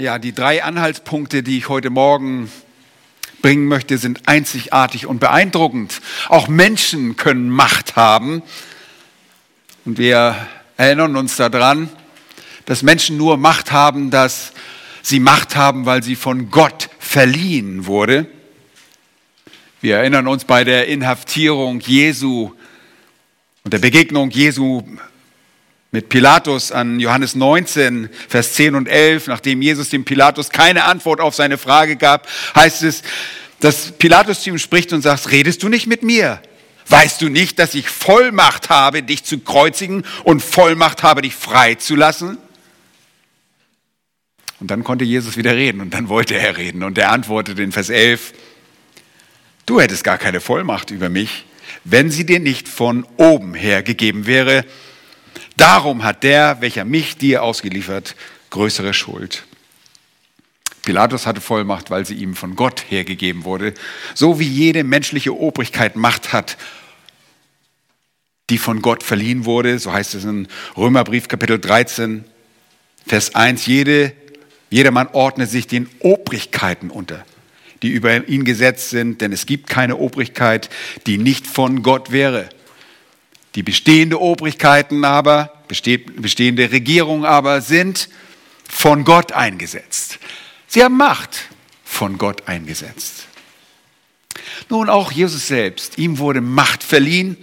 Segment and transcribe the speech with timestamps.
[0.00, 2.50] Ja, die drei Anhaltspunkte, die ich heute Morgen
[3.42, 6.00] bringen möchte, sind einzigartig und beeindruckend.
[6.30, 8.42] Auch Menschen können Macht haben.
[9.84, 10.34] Und wir
[10.78, 11.90] erinnern uns daran,
[12.64, 14.54] dass Menschen nur Macht haben, dass
[15.02, 18.24] sie Macht haben, weil sie von Gott verliehen wurde.
[19.82, 22.52] Wir erinnern uns bei der Inhaftierung Jesu
[23.64, 24.82] und der Begegnung Jesu
[25.92, 31.20] mit Pilatus an Johannes 19, Vers 10 und 11, nachdem Jesus dem Pilatus keine Antwort
[31.20, 33.02] auf seine Frage gab, heißt es,
[33.58, 36.40] dass Pilatus zu ihm spricht und sagt, redest du nicht mit mir?
[36.88, 42.38] Weißt du nicht, dass ich Vollmacht habe, dich zu kreuzigen und Vollmacht habe, dich freizulassen?
[44.60, 47.72] Und dann konnte Jesus wieder reden und dann wollte er reden und er antwortete in
[47.72, 48.32] Vers 11,
[49.66, 51.46] du hättest gar keine Vollmacht über mich,
[51.84, 54.64] wenn sie dir nicht von oben her gegeben wäre.
[55.60, 58.16] Darum hat der, welcher mich dir ausgeliefert,
[58.48, 59.44] größere Schuld.
[60.80, 63.74] Pilatus hatte Vollmacht, weil sie ihm von Gott hergegeben wurde,
[64.14, 66.56] so wie jede menschliche Obrigkeit Macht hat,
[68.48, 69.78] die von Gott verliehen wurde.
[69.78, 72.24] So heißt es in Römerbrief Kapitel 13,
[73.06, 73.66] Vers 1.
[73.66, 74.14] Jede,
[74.70, 77.26] jedermann ordne sich den Obrigkeiten unter,
[77.82, 80.70] die über ihn gesetzt sind, denn es gibt keine Obrigkeit,
[81.06, 82.48] die nicht von Gott wäre.
[83.54, 88.08] Die bestehende Obrigkeiten aber, bestehende Regierungen aber sind
[88.68, 90.18] von Gott eingesetzt.
[90.68, 91.48] Sie haben Macht
[91.84, 93.26] von Gott eingesetzt.
[94.68, 97.36] Nun auch Jesus selbst, ihm wurde Macht verliehen,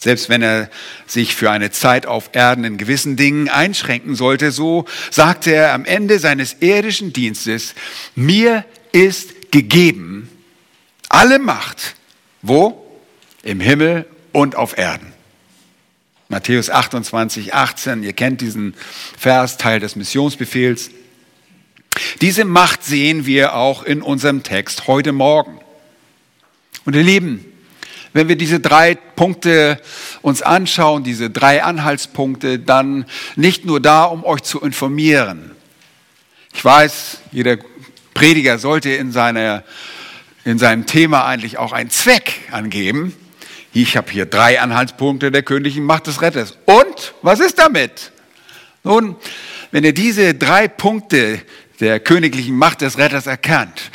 [0.00, 0.70] selbst wenn er
[1.08, 5.84] sich für eine Zeit auf Erden in gewissen Dingen einschränken sollte, so sagte er am
[5.84, 7.74] Ende seines irdischen Dienstes,
[8.14, 10.28] mir ist gegeben
[11.08, 11.96] alle Macht,
[12.42, 12.84] wo?
[13.42, 15.12] Im Himmel und auf Erden.
[16.28, 18.74] Matthäus 28, 18, ihr kennt diesen
[19.16, 20.90] Vers, Teil des Missionsbefehls.
[22.20, 25.58] Diese Macht sehen wir auch in unserem Text heute Morgen.
[26.84, 27.44] Und ihr Lieben,
[28.12, 29.80] wenn wir diese drei Punkte
[30.22, 35.52] uns anschauen, diese drei Anhaltspunkte, dann nicht nur da, um euch zu informieren.
[36.54, 37.58] Ich weiß, jeder
[38.14, 39.64] Prediger sollte in, seiner,
[40.44, 43.14] in seinem Thema eigentlich auch einen Zweck angeben.
[43.72, 46.56] Ich habe hier drei Anhaltspunkte der königlichen Macht des Retters.
[46.64, 48.12] Und was ist damit?
[48.82, 49.16] Nun,
[49.70, 51.42] wenn ihr diese drei Punkte
[51.80, 53.90] der königlichen Macht des Retters erkannt,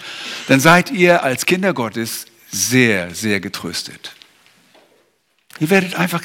[0.48, 4.14] dann seid ihr als Kinder Gottes sehr, sehr getröstet.
[5.60, 6.22] Ihr werdet einfach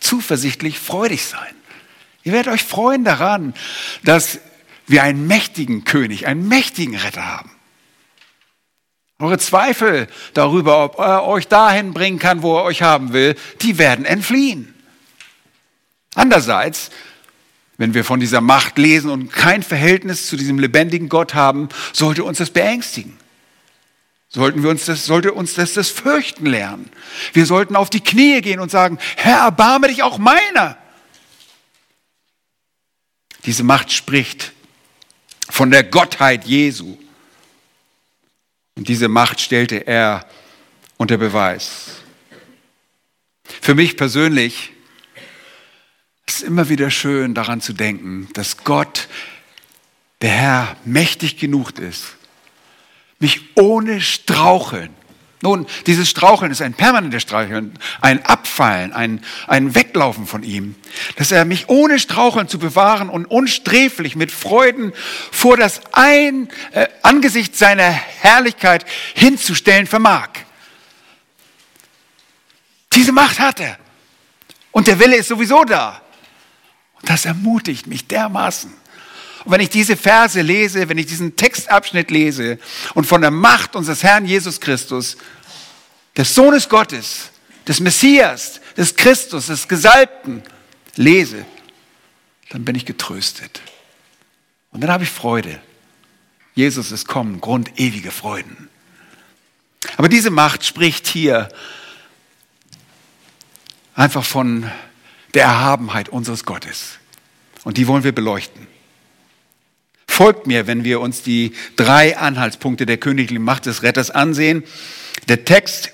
[0.00, 1.54] zuversichtlich freudig sein.
[2.24, 3.54] Ihr werdet euch freuen daran,
[4.04, 4.38] dass
[4.86, 7.50] wir einen mächtigen König, einen mächtigen Retter haben.
[9.22, 13.78] Eure Zweifel darüber, ob er euch dahin bringen kann, wo er euch haben will, die
[13.78, 14.74] werden entfliehen.
[16.14, 16.90] Andererseits
[17.82, 22.22] wenn wir von dieser Macht lesen und kein Verhältnis zu diesem lebendigen Gott haben, sollte
[22.22, 23.18] uns das beängstigen.
[24.28, 26.90] Sollten wir uns das, sollte uns das, das fürchten lernen.
[27.32, 30.76] Wir sollten auf die Knie gehen und sagen, Herr, erbarme dich auch meiner.
[33.46, 34.52] Diese Macht spricht
[35.50, 36.96] von der Gottheit Jesu.
[38.76, 40.26] Und diese Macht stellte er
[40.96, 42.02] unter Beweis.
[43.60, 44.72] Für mich persönlich
[46.32, 49.08] es ist immer wieder schön daran zu denken, dass Gott,
[50.22, 52.16] der Herr, mächtig genug ist,
[53.18, 54.94] mich ohne Straucheln,
[55.42, 60.76] nun, dieses Straucheln ist ein permanentes Straucheln, ein Abfallen, ein, ein Weglaufen von ihm,
[61.16, 64.92] dass er mich ohne Straucheln zu bewahren und unsträflich mit Freuden
[65.32, 70.28] vor das ein, äh, Angesicht seiner Herrlichkeit hinzustellen vermag.
[72.92, 73.78] Diese Macht hat er.
[74.70, 76.00] Und der Wille ist sowieso da.
[77.02, 78.72] Das ermutigt mich dermaßen.
[79.44, 82.58] Und wenn ich diese Verse lese, wenn ich diesen Textabschnitt lese
[82.94, 85.16] und von der Macht unseres Herrn Jesus Christus,
[86.16, 87.30] des Sohnes Gottes,
[87.66, 90.42] des Messias, des Christus, des Gesalbten
[90.96, 91.44] lese,
[92.50, 93.60] dann bin ich getröstet.
[94.70, 95.60] Und dann habe ich Freude.
[96.54, 98.68] Jesus ist kommen, Grund ewige Freuden.
[99.96, 101.48] Aber diese Macht spricht hier
[103.94, 104.70] einfach von
[105.34, 106.98] der Erhabenheit unseres Gottes.
[107.64, 108.66] Und die wollen wir beleuchten.
[110.22, 114.62] Folgt mir, wenn wir uns die drei Anhaltspunkte der königlichen Macht des Retters ansehen.
[115.26, 115.90] Der Text,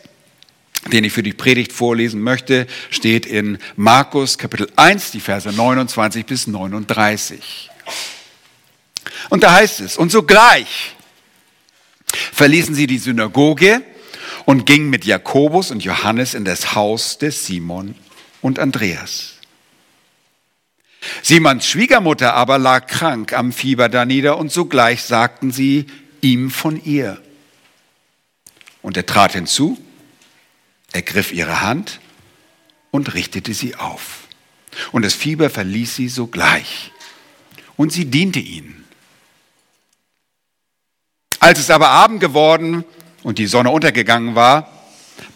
[0.92, 6.26] den ich für die Predigt vorlesen möchte, steht in Markus Kapitel 1, die Verse 29
[6.26, 7.70] bis 39.
[9.30, 10.94] Und da heißt es, und sogleich
[12.34, 13.80] verließen sie die Synagoge
[14.44, 17.94] und gingen mit Jakobus und Johannes in das Haus des Simon
[18.42, 19.37] und Andreas.
[21.22, 25.86] Simons Schwiegermutter aber lag krank am Fieber danieder und sogleich sagten sie
[26.20, 27.20] ihm von ihr.
[28.82, 29.78] Und er trat hinzu,
[30.92, 32.00] ergriff ihre Hand
[32.90, 34.28] und richtete sie auf.
[34.92, 36.92] Und das Fieber verließ sie sogleich.
[37.76, 38.84] Und sie diente ihnen.
[41.40, 42.84] Als es aber Abend geworden
[43.22, 44.72] und die Sonne untergegangen war,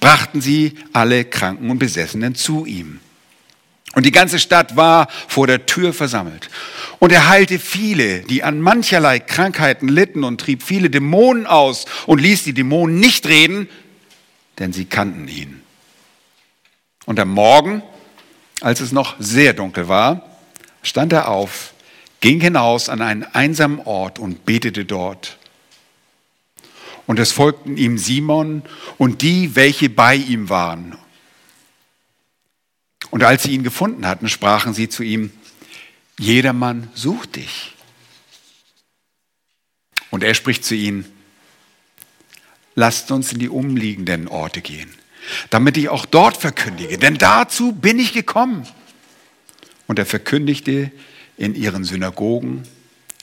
[0.00, 3.00] brachten sie alle Kranken und Besessenen zu ihm.
[3.94, 6.48] Und die ganze Stadt war vor der Tür versammelt.
[6.98, 12.20] Und er heilte viele, die an mancherlei Krankheiten litten und trieb viele Dämonen aus und
[12.20, 13.68] ließ die Dämonen nicht reden,
[14.58, 15.62] denn sie kannten ihn.
[17.04, 17.82] Und am Morgen,
[18.60, 20.22] als es noch sehr dunkel war,
[20.82, 21.74] stand er auf,
[22.20, 25.38] ging hinaus an einen einsamen Ort und betete dort.
[27.06, 28.62] Und es folgten ihm Simon
[28.96, 30.96] und die, welche bei ihm waren.
[33.12, 35.32] Und als sie ihn gefunden hatten, sprachen sie zu ihm,
[36.18, 37.74] jedermann sucht dich.
[40.10, 41.04] Und er spricht zu ihnen,
[42.74, 44.90] lasst uns in die umliegenden Orte gehen,
[45.50, 48.66] damit ich auch dort verkündige, denn dazu bin ich gekommen.
[49.86, 50.90] Und er verkündigte
[51.36, 52.62] in ihren Synagogen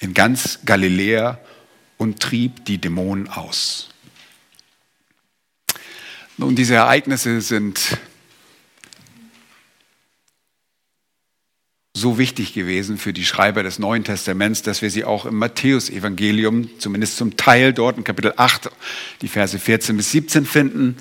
[0.02, 1.40] in ganz Galiläa
[1.98, 3.90] und trieb die Dämonen aus.
[6.38, 7.98] Nun, diese Ereignisse sind
[12.00, 16.70] so wichtig gewesen für die Schreiber des Neuen Testaments, dass wir sie auch im Matthäusevangelium,
[16.80, 18.70] zumindest zum Teil dort in Kapitel 8,
[19.22, 20.98] die Verse 14 bis 17 finden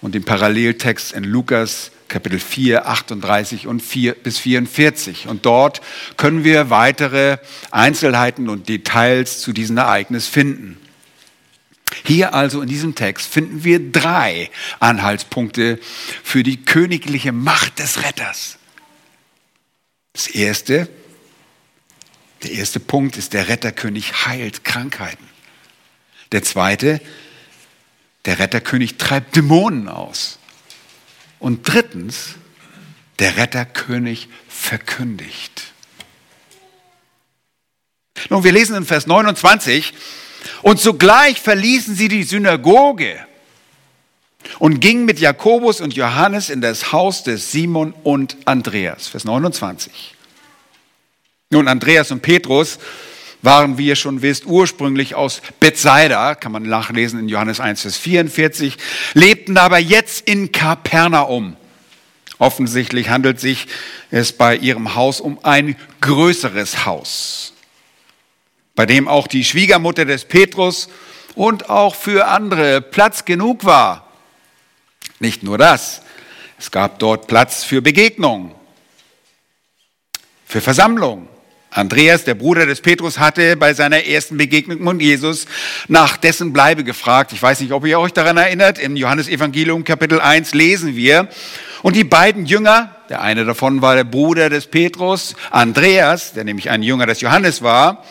[0.00, 5.26] und den Paralleltext in Lukas Kapitel 4, 38 und 4 bis 44.
[5.26, 5.80] Und dort
[6.16, 7.38] können wir weitere
[7.70, 10.78] Einzelheiten und Details zu diesem Ereignis finden.
[12.04, 14.50] Hier also in diesem Text finden wir drei
[14.80, 15.78] Anhaltspunkte
[16.22, 18.58] für die königliche Macht des Retters.
[20.14, 20.88] Das erste,
[22.42, 25.28] der erste Punkt ist, der Retterkönig heilt Krankheiten.
[26.32, 27.00] Der zweite,
[28.24, 30.38] der Retterkönig treibt Dämonen aus.
[31.40, 32.36] Und drittens,
[33.18, 35.74] der Retterkönig verkündigt.
[38.30, 39.92] Nun, wir lesen in Vers 29,
[40.62, 43.26] und sogleich verließen sie die Synagoge
[44.58, 49.08] und gingen mit Jakobus und Johannes in das Haus des Simon und Andreas.
[49.08, 50.14] Vers 29.
[51.50, 52.78] Nun, Andreas und Petrus
[53.42, 57.96] waren, wie ihr schon wisst, ursprünglich aus Bethsaida, kann man nachlesen in Johannes 1, Vers
[57.96, 58.76] 44,
[59.12, 61.56] lebten aber jetzt in Kapernaum.
[62.38, 63.68] Offensichtlich handelt sich
[64.10, 67.52] es bei ihrem Haus um ein größeres Haus,
[68.74, 70.88] bei dem auch die Schwiegermutter des Petrus
[71.34, 74.03] und auch für andere Platz genug war.
[75.20, 76.02] Nicht nur das,
[76.58, 78.54] es gab dort Platz für Begegnung,
[80.46, 81.28] für Versammlung,
[81.74, 85.46] Andreas, der Bruder des Petrus, hatte bei seiner ersten Begegnung mit Jesus
[85.88, 87.32] nach dessen Bleibe gefragt.
[87.32, 88.78] Ich weiß nicht, ob ihr euch daran erinnert.
[88.78, 91.28] Im Johannesevangelium Kapitel 1 lesen wir.
[91.82, 96.70] Und die beiden Jünger, der eine davon war der Bruder des Petrus, Andreas, der nämlich
[96.70, 98.04] ein Jünger des Johannes war,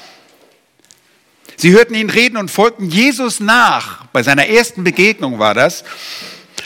[1.55, 4.05] sie hörten ihn reden und folgten Jesus nach.
[4.07, 5.85] Bei seiner ersten Begegnung war das.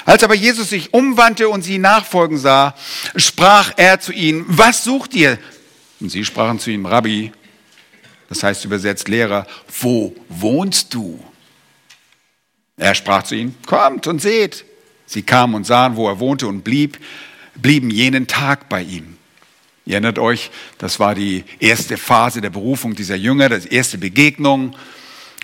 [0.08, 2.76] Als aber Jesus sich umwandte und sie nachfolgen sah,
[3.18, 5.38] sprach er zu ihnen, was sucht ihr?
[6.00, 7.34] Und sie sprachen zu ihm, Rabbi,
[8.30, 9.46] das heißt übersetzt Lehrer,
[9.82, 11.22] wo wohnst du?
[12.78, 14.64] Er sprach zu ihnen, kommt und seht.
[15.08, 17.00] Sie kamen und sahen, wo er wohnte und blieb,
[17.56, 19.18] blieben jenen Tag bei ihm.
[19.86, 24.74] Ihr erinnert euch, das war die erste Phase der Berufung dieser Jünger, das erste Begegnung.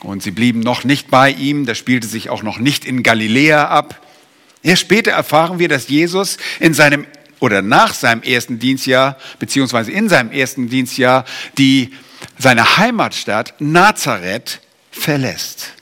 [0.04, 3.68] Und sie blieben noch nicht bei ihm, das spielte sich auch noch nicht in Galiläa
[3.68, 4.00] ab.
[4.64, 7.06] Erst später erfahren wir, dass Jesus in seinem
[7.40, 11.26] oder nach seinem ersten Dienstjahr, beziehungsweise in seinem ersten Dienstjahr,
[11.58, 11.94] die
[12.40, 15.74] seine Heimatstadt Nazareth verlässt.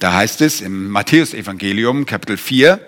[0.00, 2.80] Da heißt es im Matthäusevangelium Kapitel 4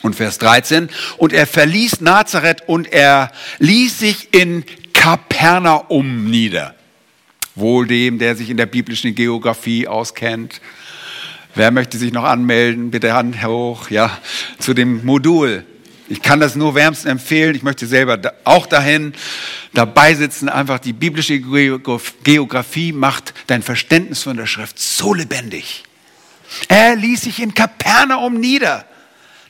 [0.00, 6.74] und Vers 13, und er verließ Nazareth und er ließ sich in Kapernaum nieder.
[7.54, 10.60] Wohl dem, der sich in der biblischen Geografie auskennt.
[11.54, 12.90] Wer möchte sich noch anmelden?
[12.90, 14.16] Bitte Hand hoch, ja,
[14.58, 15.64] zu dem Modul.
[16.08, 17.54] Ich kann das nur wärmstens empfehlen.
[17.54, 19.12] Ich möchte selber auch dahin
[19.72, 20.48] dabei sitzen.
[20.48, 25.84] Einfach die biblische Geografie macht dein Verständnis von der Schrift so lebendig.
[26.68, 28.84] Er ließ sich in Kapernaum nieder,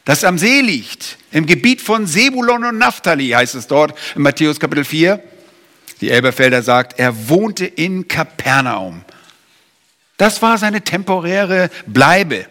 [0.05, 4.61] das am See liegt, im Gebiet von Sebulon und Naphtali, heißt es dort in Matthäus
[4.61, 5.23] Kapitel 4.
[6.01, 9.03] Die Elberfelder sagt, er wohnte in Kapernaum.
[10.21, 12.45] Das war seine temporäre Bleibe.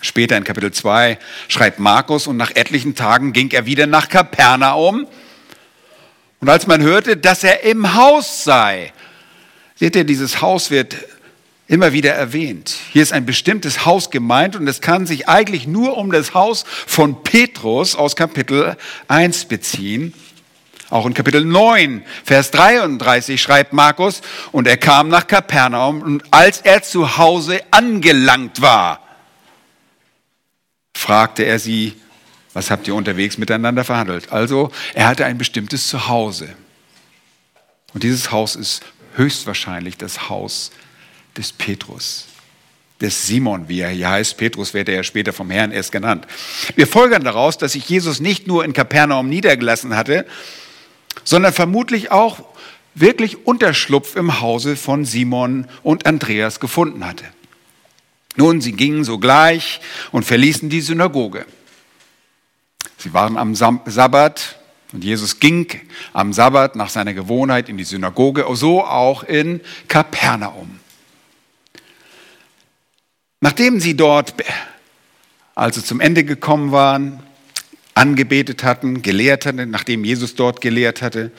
[0.00, 5.06] Später in Kapitel 2 schreibt Markus, und nach etlichen Tagen ging er wieder nach Kapernaum.
[6.40, 8.92] Und als man hörte, dass er im Haus sei,
[9.76, 10.96] seht ihr, dieses Haus wird
[11.68, 12.74] immer wieder erwähnt.
[12.92, 16.64] Hier ist ein bestimmtes Haus gemeint und es kann sich eigentlich nur um das Haus
[16.88, 20.12] von Petrus aus Kapitel 1 beziehen.
[20.90, 26.62] Auch in Kapitel 9, Vers 33 schreibt Markus, und er kam nach Kapernaum und als
[26.62, 29.06] er zu Hause angelangt war,
[30.94, 31.94] fragte er sie,
[32.54, 34.32] was habt ihr unterwegs miteinander verhandelt?
[34.32, 36.48] Also, er hatte ein bestimmtes Zuhause.
[37.92, 38.82] Und dieses Haus ist
[39.14, 40.70] höchstwahrscheinlich das Haus
[41.36, 42.26] des Petrus,
[43.00, 44.38] des Simon, wie er hier heißt.
[44.38, 46.26] Petrus wird er ja später vom Herrn erst genannt.
[46.74, 50.26] Wir folgern daraus, dass sich Jesus nicht nur in Kapernaum niedergelassen hatte,
[51.24, 52.40] sondern vermutlich auch
[52.94, 57.24] wirklich Unterschlupf im Hause von Simon und Andreas gefunden hatte.
[58.36, 59.80] Nun, sie gingen sogleich
[60.12, 61.46] und verließen die Synagoge.
[62.96, 64.58] Sie waren am Sabbat
[64.92, 65.68] und Jesus ging
[66.12, 70.80] am Sabbat nach seiner Gewohnheit in die Synagoge, so auch in Kapernaum.
[73.40, 74.34] Nachdem sie dort
[75.54, 77.22] also zum Ende gekommen waren,
[77.98, 81.30] angebetet hatten, gelehrt hatten, nachdem Jesus dort gelehrt hatte,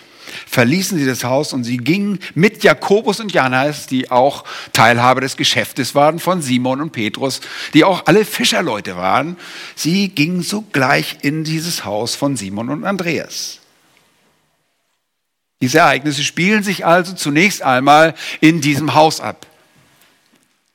[0.48, 5.38] verließen sie das Haus und sie gingen mit Jakobus und Johannes, die auch Teilhaber des
[5.38, 7.42] Geschäftes waren von Simon und Petrus,
[7.74, 9.38] die auch alle Fischerleute waren.
[9.76, 13.60] Sie gingen sogleich in dieses Haus von Simon und Andreas.
[15.62, 19.48] Diese Ereignisse spielen sich also zunächst einmal in diesem Haus ab.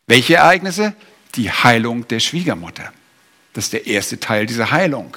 [0.07, 0.95] Welche Ereignisse?
[1.37, 2.93] die Heilung der Schwiegermutter.
[3.53, 5.17] Das ist der erste Teil dieser Heilung.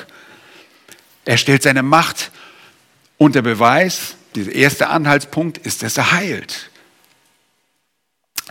[1.27, 2.31] Er stellt seine Macht
[3.17, 4.15] unter Beweis.
[4.33, 6.69] Dieser erste Anhaltspunkt ist, dass er heilt.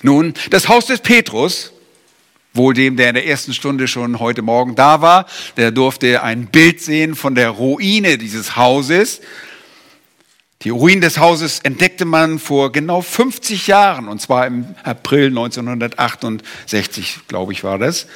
[0.02, 1.72] Nun, das Haus des Petrus,
[2.52, 5.24] wohl dem, der in der ersten Stunde schon heute Morgen da war,
[5.56, 9.22] der durfte ein Bild sehen von der Ruine dieses Hauses.
[10.60, 17.20] Die Ruinen des Hauses entdeckte man vor genau 50 Jahren, und zwar im April 1968,
[17.26, 18.06] glaube ich, war das.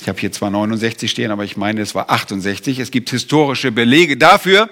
[0.00, 2.78] Ich habe hier zwar 69 stehen, aber ich meine, es war 68.
[2.78, 4.70] Es gibt historische Belege dafür,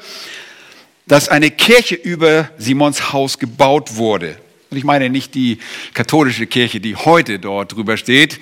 [1.07, 4.39] dass eine Kirche über Simons Haus gebaut wurde.
[4.71, 5.59] Und ich meine nicht die
[5.93, 8.41] katholische Kirche, die heute dort drüber steht.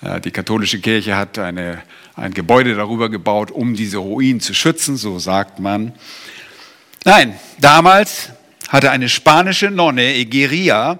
[0.00, 1.82] Äh, die katholische Kirche hat eine,
[2.14, 5.92] ein Gebäude darüber gebaut, um diese Ruinen zu schützen, so sagt man.
[7.04, 8.30] Nein, damals
[8.68, 10.98] hatte eine spanische Nonne, Egeria,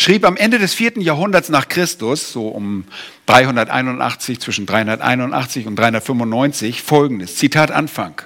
[0.00, 2.84] schrieb am Ende des vierten Jahrhunderts nach Christus, so um
[3.26, 8.22] 381, zwischen 381 und 395, folgendes, Zitat Anfang.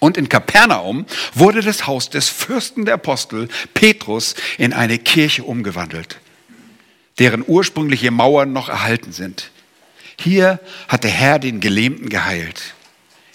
[0.00, 6.18] Und in Kapernaum wurde das Haus des Fürsten der Apostel Petrus in eine Kirche umgewandelt,
[7.18, 9.50] deren ursprüngliche Mauern noch erhalten sind.
[10.18, 12.74] Hier hat der Herr den Gelähmten geheilt.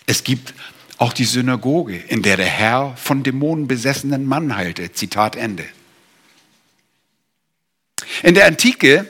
[0.05, 0.53] Es gibt
[0.97, 4.91] auch die Synagoge, in der der Herr von Dämonen besessenen Mann heilte.
[4.91, 5.63] Zitat Ende.
[8.23, 9.07] In der Antike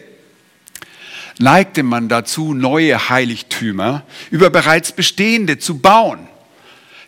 [1.40, 6.28] neigte man dazu, neue Heiligtümer über bereits bestehende zu bauen.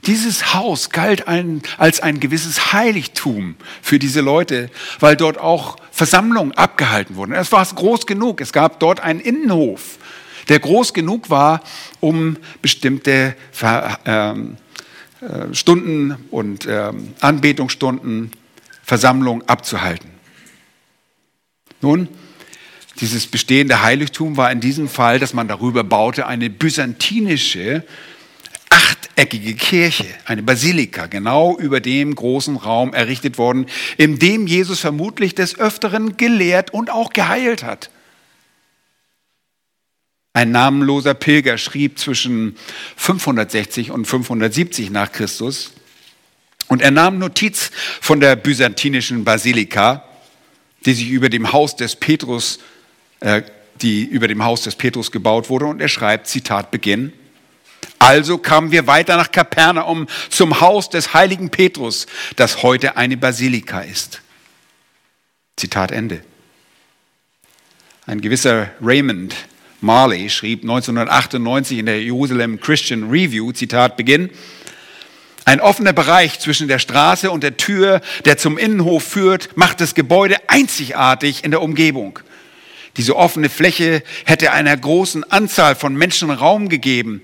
[0.08, 6.54] Dieses Haus galt ein, als ein gewisses Heiligtum für diese Leute, weil dort auch Versammlungen
[6.54, 7.34] abgehalten wurden.
[7.34, 8.42] Es war groß genug.
[8.42, 10.00] Es gab dort einen Innenhof,
[10.50, 11.62] der groß genug war,
[12.00, 13.36] um bestimmte
[14.06, 14.58] ähm,
[15.22, 18.32] äh, Stunden und ähm, Anbetungsstunden,
[18.84, 20.11] Versammlungen abzuhalten.
[21.82, 22.08] Nun,
[23.00, 27.84] dieses bestehende Heiligtum war in diesem Fall, dass man darüber baute, eine byzantinische,
[28.70, 33.66] achteckige Kirche, eine Basilika, genau über dem großen Raum errichtet worden,
[33.98, 37.90] in dem Jesus vermutlich des Öfteren gelehrt und auch geheilt hat.
[40.34, 42.56] Ein namenloser Pilger schrieb zwischen
[42.96, 45.74] 560 und 570 nach Christus
[46.68, 50.06] und er nahm Notiz von der byzantinischen Basilika,
[50.86, 52.60] die sich über dem Haus des Petrus,
[53.20, 53.42] äh,
[53.82, 57.14] die über dem Haus des Petrus gebaut wurde und er schreibt, Zitat Beginn,
[58.00, 63.82] also kamen wir weiter nach Kapernaum zum Haus des heiligen Petrus, das heute eine Basilika
[63.82, 64.22] ist.
[65.56, 66.24] Zitat Ende.
[68.08, 69.36] Ein gewisser Raymond
[69.82, 74.30] Marley schrieb 1998 in der Jerusalem Christian Review, Zitat Beginn,
[75.46, 79.96] ein offener Bereich zwischen der Straße und der Tür, der zum Innenhof führt, macht das
[79.96, 82.20] Gebäude einzigartig in der Umgebung.
[82.98, 87.22] Diese offene Fläche hätte einer großen Anzahl von Menschen Raum gegeben,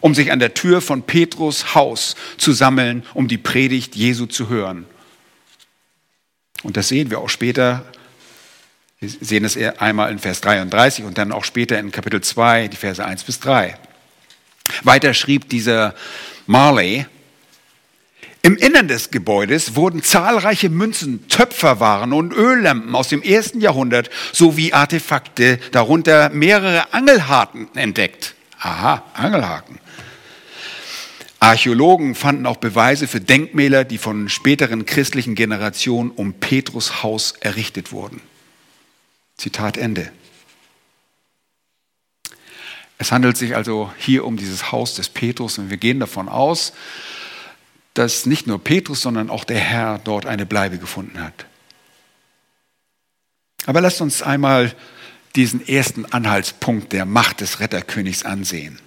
[0.00, 4.48] um sich an der Tür von Petrus Haus zu sammeln, um die Predigt Jesu zu
[4.48, 4.86] hören.
[6.62, 7.84] Und das sehen wir auch später
[9.00, 12.76] Wir sehen es einmal in Vers 33 und dann auch später in Kapitel 2, die
[12.76, 13.78] Verse 1 bis 3.
[14.82, 15.94] Weiter schrieb dieser
[16.46, 17.06] Marley,
[18.48, 24.72] im Innern des Gebäudes wurden zahlreiche Münzen, Töpferwaren und Öllampen aus dem ersten Jahrhundert sowie
[24.72, 28.34] Artefakte, darunter mehrere Angelhaken entdeckt.
[28.58, 29.78] Aha, Angelhaken.
[31.40, 37.92] Archäologen fanden auch Beweise für Denkmäler, die von späteren christlichen Generationen um Petrus Haus errichtet
[37.92, 38.22] wurden.
[39.36, 40.10] Zitat Ende.
[42.96, 46.72] Es handelt sich also hier um dieses Haus des Petrus und wir gehen davon aus,
[47.98, 51.46] dass nicht nur Petrus, sondern auch der Herr dort eine Bleibe gefunden hat.
[53.66, 54.74] Aber lasst uns einmal
[55.36, 58.80] diesen ersten Anhaltspunkt der Macht des Retterkönigs ansehen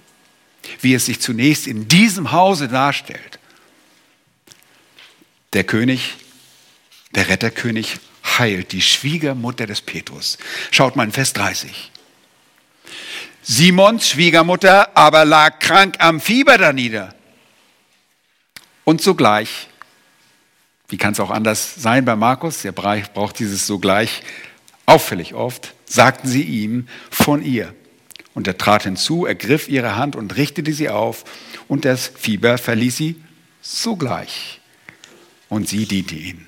[0.80, 3.38] wie es sich zunächst in diesem Hause darstellt.
[5.52, 6.14] Der König,
[7.14, 7.98] der Retterkönig
[8.38, 10.38] heilt die Schwiegermutter des Petrus.
[10.70, 11.90] Schaut mal in Vers 30.
[13.42, 17.14] Simons Schwiegermutter aber lag krank am Fieber danieder.
[18.84, 19.68] Und sogleich,
[20.88, 24.22] wie kann es auch anders sein bei Markus, der braucht dieses sogleich
[24.86, 27.74] auffällig oft, sagten sie ihm von ihr.
[28.34, 31.24] Und er trat hinzu, ergriff ihre Hand und richtete sie auf,
[31.68, 33.16] und das Fieber verließ sie
[33.60, 34.60] sogleich.
[35.48, 36.46] Und sie diente ihnen.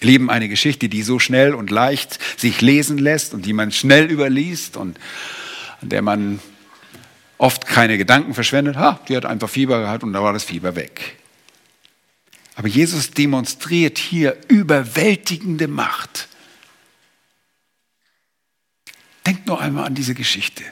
[0.00, 4.10] Leben eine Geschichte, die so schnell und leicht sich lesen lässt und die man schnell
[4.10, 4.98] überliest und
[5.80, 6.40] an der man
[7.42, 8.76] oft keine Gedanken verschwendet.
[8.76, 11.16] Ha, die hat einfach Fieber gehabt und da war das Fieber weg.
[12.54, 16.28] Aber Jesus demonstriert hier überwältigende Macht.
[19.26, 20.62] Denkt nur einmal an diese Geschichte.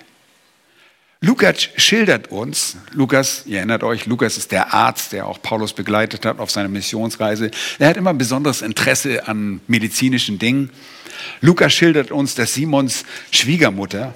[1.21, 6.25] Lukas schildert uns, Lukas, ihr erinnert euch, Lukas ist der Arzt, der auch Paulus begleitet
[6.25, 7.51] hat auf seiner Missionsreise.
[7.81, 10.71] Er hat immer ein besonderes Interesse an medizinischen Dingen.
[11.41, 14.15] Lukas schildert uns, dass Simons Schwiegermutter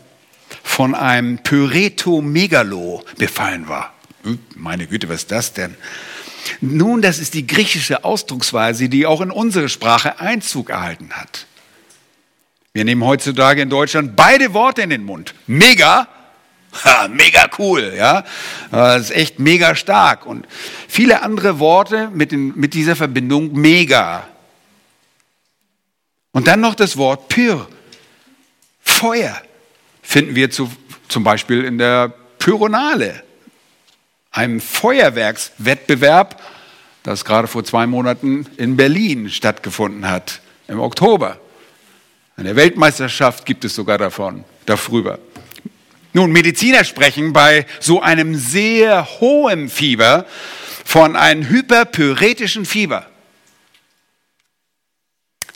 [0.64, 3.92] von einem Pyretomegalo befallen war.
[4.24, 5.76] Hm, meine Güte, was ist das denn?
[6.60, 11.46] Nun, das ist die griechische Ausdrucksweise, die auch in unsere Sprache Einzug erhalten hat.
[12.72, 15.34] Wir nehmen heutzutage in Deutschland beide Worte in den Mund.
[15.46, 16.08] Mega,
[16.84, 18.24] ha, mega cool, ja.
[18.72, 20.26] Das ist echt mega stark.
[20.26, 20.48] Und
[20.88, 24.26] viele andere Worte mit, den, mit dieser Verbindung mega.
[26.32, 27.68] Und dann noch das Wort Pyr,
[28.80, 29.40] Feuer,
[30.04, 30.70] finden wir zu,
[31.08, 33.24] zum Beispiel in der Pyronale,
[34.30, 36.40] einem Feuerwerkswettbewerb,
[37.02, 41.40] das gerade vor zwei Monaten in Berlin stattgefunden hat, im Oktober.
[42.36, 45.18] Eine Weltmeisterschaft gibt es sogar davon, darüber.
[46.12, 50.26] Nun, Mediziner sprechen bei so einem sehr hohen Fieber
[50.84, 53.06] von einem hyperpyretischen Fieber.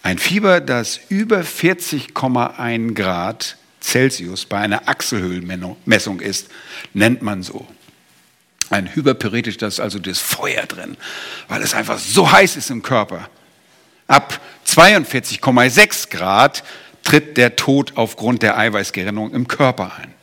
[0.03, 3.57] Ein Fieber, das über 40,1 Grad
[3.89, 6.49] Celsius bei einer Achselhöhlenmessung ist,
[6.93, 7.67] nennt man so.
[8.71, 10.97] Ein hyperpyretisch, das ist also das Feuer drin,
[11.49, 13.31] weil es einfach so heiß ist im Körper.
[14.07, 16.65] Ab 42,6 Grad
[17.03, 20.15] tritt der Tod aufgrund der Eiweißgerinnung im Körper ein.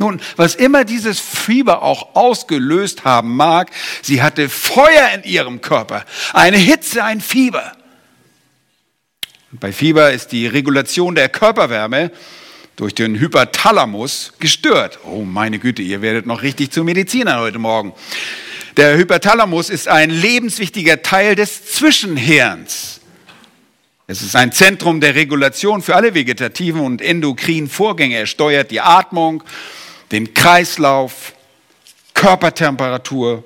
[0.00, 6.04] Nun, was immer dieses Fieber auch ausgelöst haben mag, sie hatte Feuer in ihrem Körper,
[6.32, 7.72] eine Hitze, ein Fieber.
[9.50, 12.12] Bei Fieber ist die Regulation der Körperwärme
[12.78, 15.00] durch den Hyperthalamus gestört.
[15.04, 17.92] Oh meine Güte, ihr werdet noch richtig zu Medizinern heute Morgen.
[18.76, 23.00] Der Hyperthalamus ist ein lebenswichtiger Teil des Zwischenhirns.
[24.06, 28.14] Es ist ein Zentrum der Regulation für alle vegetativen und endokrinen Vorgänge.
[28.14, 29.42] Er steuert die Atmung,
[30.12, 31.34] den Kreislauf,
[32.14, 33.42] Körpertemperatur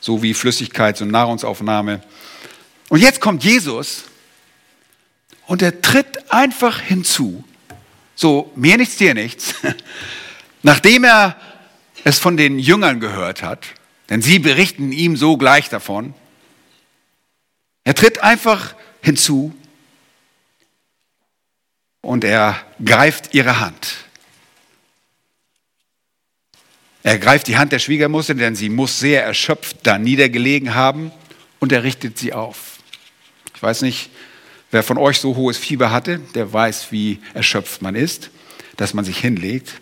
[0.00, 2.00] sowie Flüssigkeits- und Nahrungsaufnahme.
[2.88, 4.04] Und jetzt kommt Jesus
[5.46, 7.44] und er tritt einfach hinzu.
[8.14, 9.54] So, mir nichts, dir nichts.
[10.62, 11.36] Nachdem er
[12.04, 13.66] es von den Jüngern gehört hat,
[14.10, 16.14] denn sie berichten ihm so gleich davon.
[17.84, 19.54] Er tritt einfach hinzu
[22.00, 23.96] und er greift ihre Hand.
[27.04, 31.10] Er greift die Hand der Schwiegermutter, denn sie muss sehr erschöpft da niedergelegen haben
[31.58, 32.78] und er richtet sie auf.
[33.54, 34.10] Ich weiß nicht,
[34.72, 38.30] wer von euch so hohes Fieber hatte, der weiß, wie erschöpft man ist,
[38.76, 39.80] dass man sich hinlegt.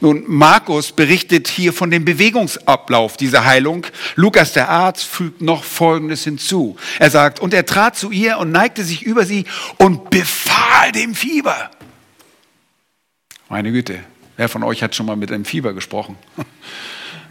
[0.00, 3.86] Nun, Markus berichtet hier von dem Bewegungsablauf dieser Heilung.
[4.14, 6.76] Lukas, der Arzt, fügt noch Folgendes hinzu.
[6.98, 9.46] Er sagt, und er trat zu ihr und neigte sich über sie
[9.78, 11.70] und befahl dem Fieber.
[13.48, 14.00] Meine Güte,
[14.36, 16.16] wer von euch hat schon mal mit einem Fieber gesprochen?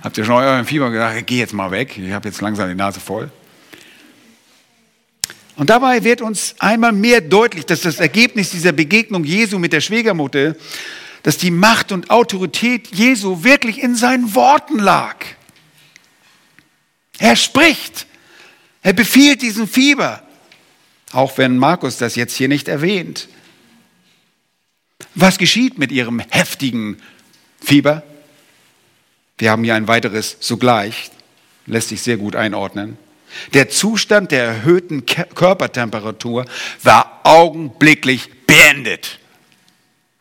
[0.01, 2.75] Habt ihr schon eurem Fieber gesagt, geh jetzt mal weg, ich habe jetzt langsam die
[2.75, 3.29] Nase voll?
[5.59, 9.81] Und dabei wird uns einmal mehr deutlich, dass das Ergebnis dieser Begegnung Jesu mit der
[9.81, 10.55] Schwiegermutter,
[11.21, 15.17] dass die Macht und Autorität Jesu wirklich in seinen Worten lag.
[17.17, 18.07] Er spricht,
[18.83, 20.23] er befiehlt diesen Fieber,
[21.11, 23.27] auch wenn Markus das jetzt hier nicht erwähnt.
[25.13, 27.01] Was geschieht mit ihrem heftigen
[27.59, 28.03] Fieber?
[29.37, 31.11] Wir haben hier ein weiteres sogleich,
[31.65, 32.97] lässt sich sehr gut einordnen.
[33.53, 36.45] Der Zustand der erhöhten Körpertemperatur
[36.83, 39.19] war augenblicklich beendet.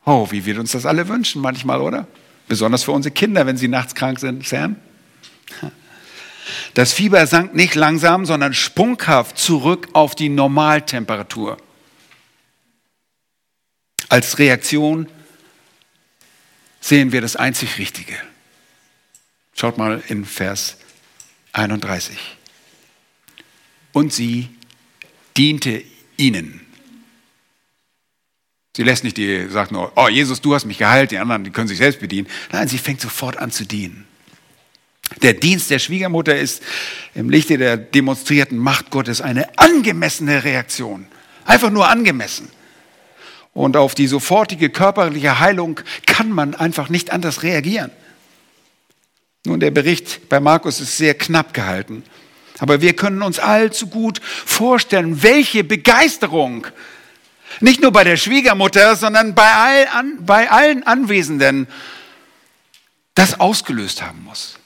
[0.05, 2.07] Oh, wie wir uns das alle wünschen manchmal, oder?
[2.49, 4.77] Besonders für unsere Kinder, wenn sie nachts krank sind, Sam.
[6.75, 11.59] Das Fieber sank nicht langsam, sondern sprunghaft zurück auf die Normaltemperatur.
[14.09, 15.09] Als Reaktion
[16.81, 18.15] sehen wir das einzig Richtige.
[19.55, 20.79] Schaut mal in Vers
[21.53, 22.38] 31
[23.99, 24.49] und sie
[25.37, 25.83] diente
[26.17, 26.61] ihnen.
[28.77, 31.51] Sie lässt nicht die, sagt nur, oh Jesus, du hast mich geheilt, die anderen, die
[31.51, 32.29] können sich selbst bedienen.
[32.53, 34.07] Nein, sie fängt sofort an zu dienen.
[35.23, 36.63] Der Dienst der Schwiegermutter ist
[37.17, 41.09] im Lichte der demonstrierten Macht Gottes eine angemessene Reaktion.
[41.45, 42.49] Einfach nur angemessen.
[43.53, 47.91] Und auf die sofortige körperliche Heilung kann man einfach nicht anders reagieren.
[49.45, 52.05] Nun, der Bericht bei Markus ist sehr knapp gehalten.
[52.59, 56.67] Aber wir können uns allzu gut vorstellen, welche Begeisterung
[57.61, 61.67] nicht nur bei der Schwiegermutter, sondern bei, all an, bei allen Anwesenden
[63.15, 64.59] das ausgelöst haben muss.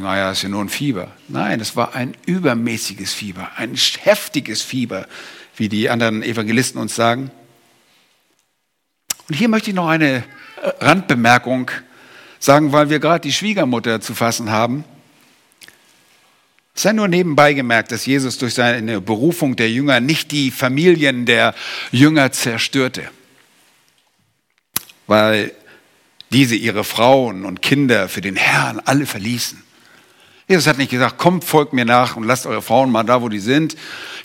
[0.00, 1.08] Naja, ist ja nur ein Fieber.
[1.28, 5.06] Nein, es war ein übermäßiges Fieber, ein heftiges Fieber,
[5.56, 7.30] wie die anderen Evangelisten uns sagen.
[9.28, 10.24] Und hier möchte ich noch eine
[10.80, 11.70] Randbemerkung
[12.38, 14.84] sagen, weil wir gerade die Schwiegermutter zu fassen haben.
[16.74, 21.24] Es sei nur nebenbei gemerkt, dass Jesus durch seine Berufung der Jünger nicht die Familien
[21.24, 21.54] der
[21.92, 23.08] Jünger zerstörte,
[25.06, 25.52] weil
[26.30, 29.62] diese ihre Frauen und Kinder für den Herrn alle verließen.
[30.48, 33.28] Jesus hat nicht gesagt, kommt, folgt mir nach und lasst eure Frauen mal da, wo
[33.28, 33.76] die sind.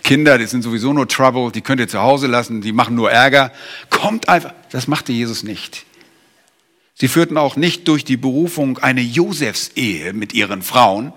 [0.04, 3.12] Kinder, die sind sowieso nur Trouble, die könnt ihr zu Hause lassen, die machen nur
[3.12, 3.54] Ärger.
[3.90, 4.54] Kommt einfach.
[4.72, 5.86] Das machte Jesus nicht.
[6.96, 11.14] Sie führten auch nicht durch die Berufung eine Josefsehe mit ihren Frauen,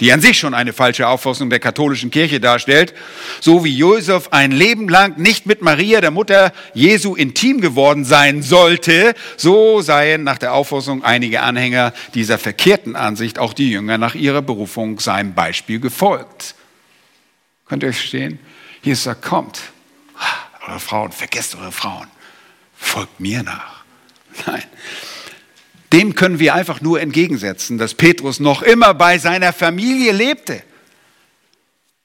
[0.00, 2.92] die an sich schon eine falsche Auffassung der katholischen Kirche darstellt,
[3.40, 8.42] so wie Josef ein Leben lang nicht mit Maria, der Mutter Jesu, intim geworden sein
[8.42, 14.14] sollte, so seien nach der Auffassung einiger Anhänger dieser verkehrten Ansicht auch die Jünger nach
[14.14, 16.56] ihrer Berufung seinem Beispiel gefolgt.
[17.66, 18.40] Könnt ihr euch verstehen?
[18.82, 19.60] Jesus sagt, kommt,
[20.66, 22.08] eure Frauen, vergesst eure Frauen,
[22.74, 23.84] folgt mir nach.
[24.46, 24.64] Nein,
[25.92, 30.62] dem können wir einfach nur entgegensetzen, dass Petrus noch immer bei seiner Familie lebte.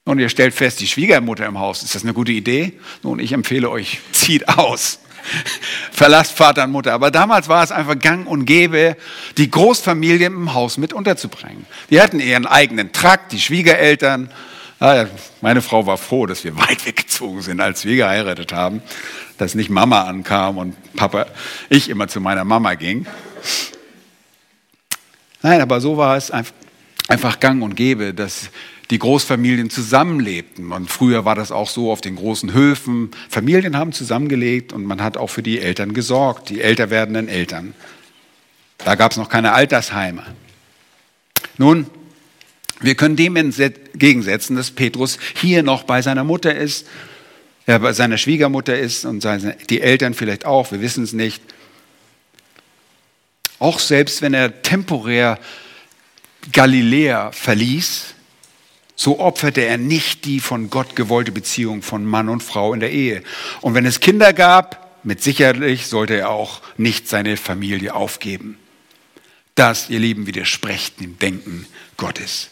[0.04, 2.72] Und ihr stellt fest, die Schwiegermutter im Haus, ist das eine gute Idee?
[3.02, 5.00] Nun, ich empfehle euch, zieht aus.
[5.92, 6.92] Verlasst Vater und Mutter.
[6.92, 8.96] Aber damals war es einfach gang und gäbe,
[9.36, 11.66] die Großfamilie im Haus mit unterzubringen.
[11.90, 14.30] Die hatten ihren eigenen Trakt, die Schwiegereltern.
[15.40, 18.82] meine Frau war froh, dass wir weit weggezogen sind, als wir geheiratet haben,
[19.36, 21.26] dass nicht Mama ankam und Papa,
[21.68, 23.06] ich immer zu meiner Mama ging.
[25.48, 28.50] Nein, aber so war es einfach gang und gäbe, dass
[28.90, 30.72] die Großfamilien zusammenlebten.
[30.72, 33.12] Und früher war das auch so auf den großen Höfen.
[33.30, 37.72] Familien haben zusammengelebt und man hat auch für die Eltern gesorgt, die älter werdenden Eltern.
[38.76, 40.22] Da gab es noch keine Altersheime.
[41.56, 41.86] Nun,
[42.82, 46.86] wir können dem entgegensetzen, dass Petrus hier noch bei seiner Mutter ist,
[47.64, 51.42] er bei seiner Schwiegermutter ist und seine, die Eltern vielleicht auch, wir wissen es nicht.
[53.58, 55.38] Auch selbst wenn er temporär
[56.52, 58.14] Galiläa verließ,
[58.94, 62.90] so opferte er nicht die von Gott gewollte Beziehung von Mann und Frau in der
[62.90, 63.22] Ehe.
[63.60, 68.58] Und wenn es Kinder gab, mit sicherlich sollte er auch nicht seine Familie aufgeben.
[69.54, 71.66] Das, ihr Lieben, widerspricht dem Denken
[71.96, 72.50] Gottes.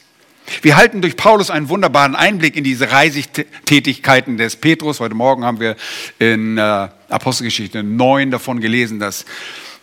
[0.63, 5.01] Wir halten durch Paulus einen wunderbaren Einblick in diese Reisetätigkeiten des Petrus.
[5.01, 5.77] Heute Morgen haben wir
[6.21, 9.25] in äh, Apostelgeschichte 9 davon gelesen, dass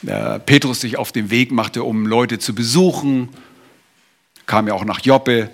[0.07, 3.29] äh, Petrus sich auf den Weg machte, um Leute zu besuchen,
[4.45, 5.49] kam ja auch nach Joppe.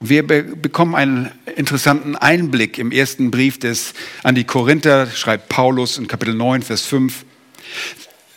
[0.00, 5.98] Wir be bekommen einen interessanten Einblick im ersten Brief des, an die Korinther, schreibt Paulus
[5.98, 7.24] in Kapitel 9, Vers 5.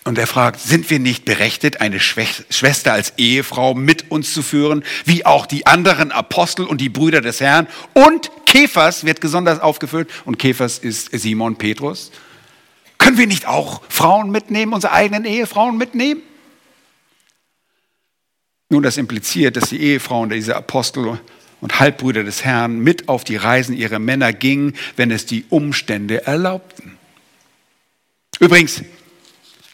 [0.04, 4.84] Und er fragt, sind wir nicht berechtigt, eine Schwester als Ehefrau mit uns zu führen,
[5.06, 7.68] wie auch die anderen Apostel und die Brüder des Herrn?
[7.94, 12.12] Und Kephas wird besonders aufgeführt, und Kephas ist Simon Petrus.
[13.02, 16.22] Können wir nicht auch Frauen mitnehmen, unsere eigenen Ehefrauen mitnehmen?
[18.70, 21.20] Nun, das impliziert, dass die Ehefrauen dieser Apostel
[21.62, 26.28] und Halbbrüder des Herrn mit auf die Reisen ihrer Männer gingen, wenn es die Umstände
[26.28, 26.96] erlaubten.
[28.40, 28.84] Übrigens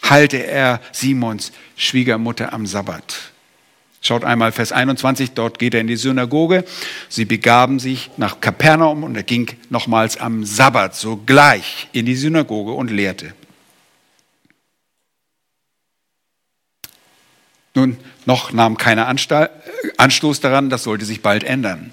[0.09, 3.33] heilte er Simons Schwiegermutter am Sabbat.
[4.07, 6.63] Schaut einmal Vers 21, dort geht er in die Synagoge.
[7.09, 12.71] Sie begaben sich nach Kapernaum und er ging nochmals am Sabbat sogleich in die Synagoge
[12.71, 13.33] und lehrte.
[17.75, 21.91] Nun, noch nahm keiner Anstoß daran, das sollte sich bald ändern.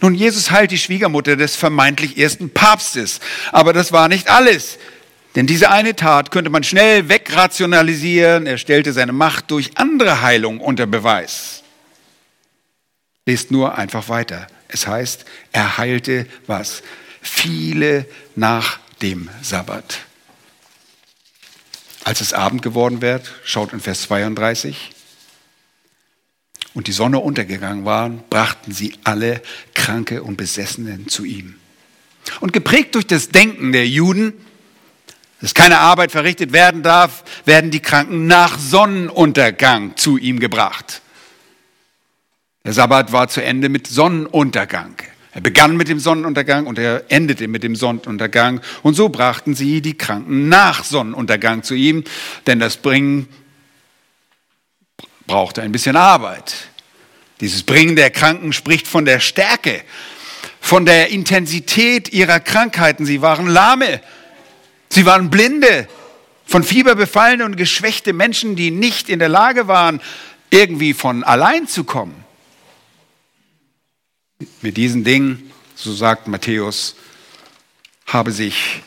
[0.00, 3.20] Nun, Jesus heilt die Schwiegermutter des vermeintlich ersten Papstes,
[3.52, 4.78] aber das war nicht alles.
[5.36, 8.46] Denn diese eine Tat könnte man schnell wegrationalisieren.
[8.46, 11.62] Er stellte seine Macht durch andere Heilung unter Beweis.
[13.26, 14.46] Lest nur einfach weiter.
[14.68, 16.82] Es heißt, er heilte was?
[17.20, 19.98] Viele nach dem Sabbat.
[22.04, 24.92] Als es Abend geworden wird, schaut in Vers 32,
[26.72, 29.42] und die Sonne untergegangen war, brachten sie alle
[29.74, 31.56] Kranke und Besessenen zu ihm.
[32.40, 34.34] Und geprägt durch das Denken der Juden,
[35.40, 41.02] dass keine Arbeit verrichtet werden darf, werden die Kranken nach Sonnenuntergang zu ihm gebracht.
[42.64, 44.96] Der Sabbat war zu Ende mit Sonnenuntergang.
[45.32, 48.62] Er begann mit dem Sonnenuntergang und er endete mit dem Sonnenuntergang.
[48.82, 52.04] Und so brachten sie die Kranken nach Sonnenuntergang zu ihm,
[52.46, 53.28] denn das Bringen
[55.26, 56.54] brauchte ein bisschen Arbeit.
[57.40, 59.82] Dieses Bringen der Kranken spricht von der Stärke,
[60.58, 63.04] von der Intensität ihrer Krankheiten.
[63.04, 64.00] Sie waren lahme,
[64.88, 65.88] Sie waren Blinde,
[66.46, 70.00] von Fieber befallene und geschwächte Menschen, die nicht in der Lage waren,
[70.50, 72.24] irgendwie von allein zu kommen.
[74.62, 76.94] Mit diesen Dingen, so sagt Matthäus,
[78.06, 78.82] habe sich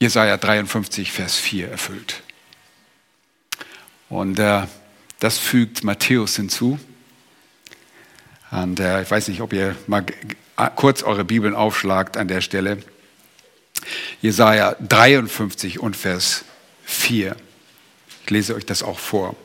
[0.00, 2.22] Jesaja 53, Vers 4 erfüllt.
[4.10, 4.66] Und äh,
[5.18, 6.78] das fügt Matthäus hinzu.
[8.50, 10.04] Und äh, ich weiß nicht, ob ihr mal
[10.76, 12.82] kurz eure Bibeln aufschlagt an der Stelle.
[14.22, 16.44] Jesaja 53 und Vers
[16.84, 17.36] 4.
[18.24, 19.36] Ich lese euch das auch vor.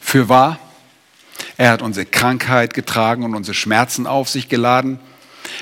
[0.00, 0.58] Für wahr,
[1.56, 4.98] er hat unsere Krankheit getragen und unsere Schmerzen auf sich geladen.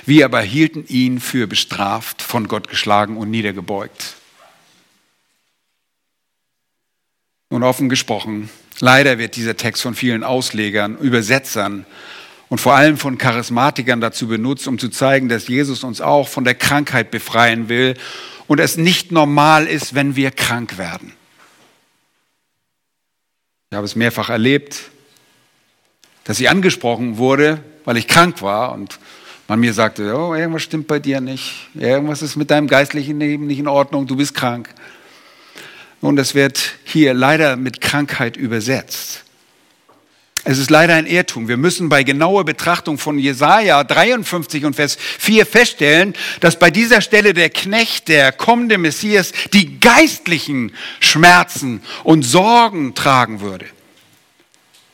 [0.06, 4.14] Wir aber hielten ihn für bestraft, von Gott geschlagen und niedergebeugt.
[7.50, 8.48] Nun offen gesprochen,
[8.80, 11.84] leider wird dieser Text von vielen Auslegern, Übersetzern
[12.48, 16.44] und vor allem von Charismatikern dazu benutzt, um zu zeigen, dass Jesus uns auch von
[16.44, 17.94] der Krankheit befreien will
[18.46, 21.12] und es nicht normal ist, wenn wir krank werden.
[23.70, 24.80] Ich habe es mehrfach erlebt,
[26.24, 28.98] dass ich angesprochen wurde, weil ich krank war und
[29.46, 33.46] man mir sagte, oh, irgendwas stimmt bei dir nicht, irgendwas ist mit deinem geistlichen Leben
[33.46, 34.68] nicht in Ordnung, du bist krank.
[36.00, 39.24] Und das wird hier leider mit Krankheit übersetzt.
[40.50, 41.46] Es ist leider ein Irrtum.
[41.46, 47.02] Wir müssen bei genauer Betrachtung von Jesaja 53 und Vers 4 feststellen, dass bei dieser
[47.02, 53.66] Stelle der Knecht, der kommende Messias, die geistlichen Schmerzen und Sorgen tragen würde.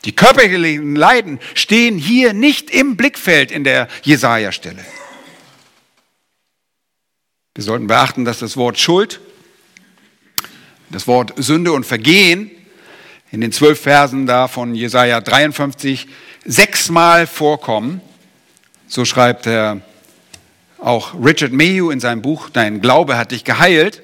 [0.03, 4.83] Die körperlichen Leiden stehen hier nicht im Blickfeld in der Jesaja-Stelle.
[7.53, 9.21] Wir sollten beachten, dass das Wort Schuld,
[10.89, 12.51] das Wort Sünde und Vergehen
[13.35, 16.07] in den zwölf Versen da von Jesaja 53
[16.45, 17.99] sechsmal vorkommen.
[18.87, 19.81] So schreibt er
[20.79, 24.01] auch Richard Mayhew in seinem Buch Dein Glaube hat dich geheilt,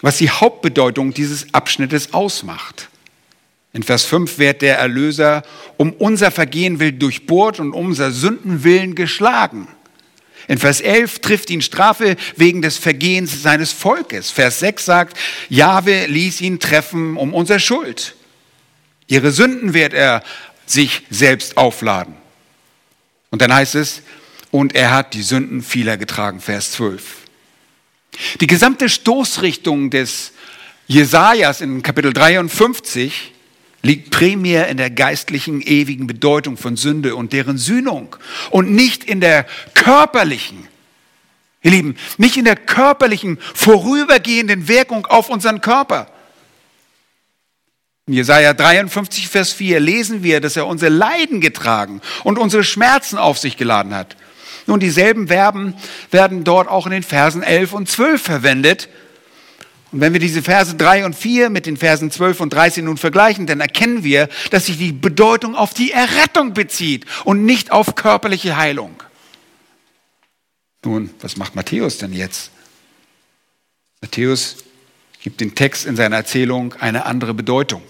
[0.00, 2.88] was die Hauptbedeutung dieses Abschnittes ausmacht.
[3.72, 5.42] In Vers 5 wird der Erlöser
[5.76, 9.66] um unser Vergehen will durchbohrt und um unser Sündenwillen geschlagen.
[10.48, 14.30] In Vers 11 trifft ihn Strafe wegen des Vergehens seines Volkes.
[14.30, 18.14] Vers 6 sagt, Jahwe ließ ihn treffen um unsere Schuld.
[19.06, 20.22] Ihre Sünden wird er
[20.66, 22.14] sich selbst aufladen.
[23.30, 24.02] Und dann heißt es,
[24.50, 26.40] und er hat die Sünden vieler getragen.
[26.40, 27.02] Vers 12.
[28.40, 30.32] Die gesamte Stoßrichtung des
[30.86, 33.33] Jesajas in Kapitel 53
[33.84, 38.16] liegt primär in der geistlichen, ewigen Bedeutung von Sünde und deren Sühnung
[38.50, 40.66] und nicht in der körperlichen,
[41.62, 46.08] ihr Lieben, nicht in der körperlichen, vorübergehenden Wirkung auf unseren Körper.
[48.06, 53.18] In Jesaja 53, Vers 4 lesen wir, dass er unsere Leiden getragen und unsere Schmerzen
[53.18, 54.16] auf sich geladen hat.
[54.66, 55.74] Nun, dieselben Verben
[56.10, 58.88] werden dort auch in den Versen 11 und 12 verwendet,
[59.94, 62.96] und wenn wir diese Verse 3 und 4 mit den Versen 12 und 13 nun
[62.96, 67.94] vergleichen, dann erkennen wir, dass sich die Bedeutung auf die Errettung bezieht und nicht auf
[67.94, 69.00] körperliche Heilung.
[70.84, 72.50] Nun, was macht Matthäus denn jetzt?
[74.00, 74.56] Matthäus
[75.22, 77.82] gibt den Text in seiner Erzählung eine andere Bedeutung.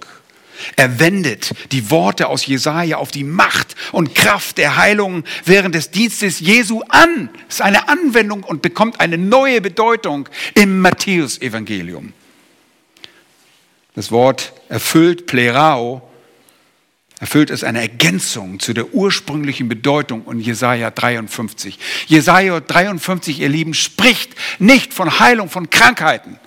[0.77, 5.91] Er wendet die Worte aus Jesaja auf die Macht und Kraft der Heilung während des
[5.91, 7.31] Dienstes Jesu an.
[7.49, 12.13] Es ist eine Anwendung und bekommt eine neue Bedeutung im Matthäusevangelium.
[13.95, 16.03] Das Wort erfüllt Plerao
[17.21, 21.79] erfüllt es eine Ergänzung zu der ursprünglichen Bedeutung in Jesaja 53.
[22.07, 26.39] Jesaja 53, ihr Lieben, spricht nicht von Heilung von Krankheiten.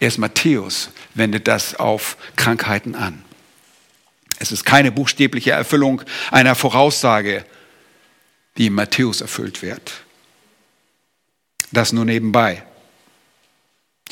[0.00, 3.24] Erst Matthäus wendet das auf Krankheiten an.
[4.38, 7.44] Es ist keine buchstäbliche Erfüllung einer Voraussage,
[8.56, 9.92] die in Matthäus erfüllt wird.
[11.72, 12.62] Das nur nebenbei.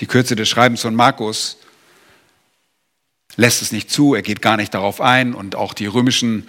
[0.00, 1.59] Die Kürze des Schreibens von Markus
[3.37, 6.48] lässt es nicht zu, er geht gar nicht darauf ein und auch die römischen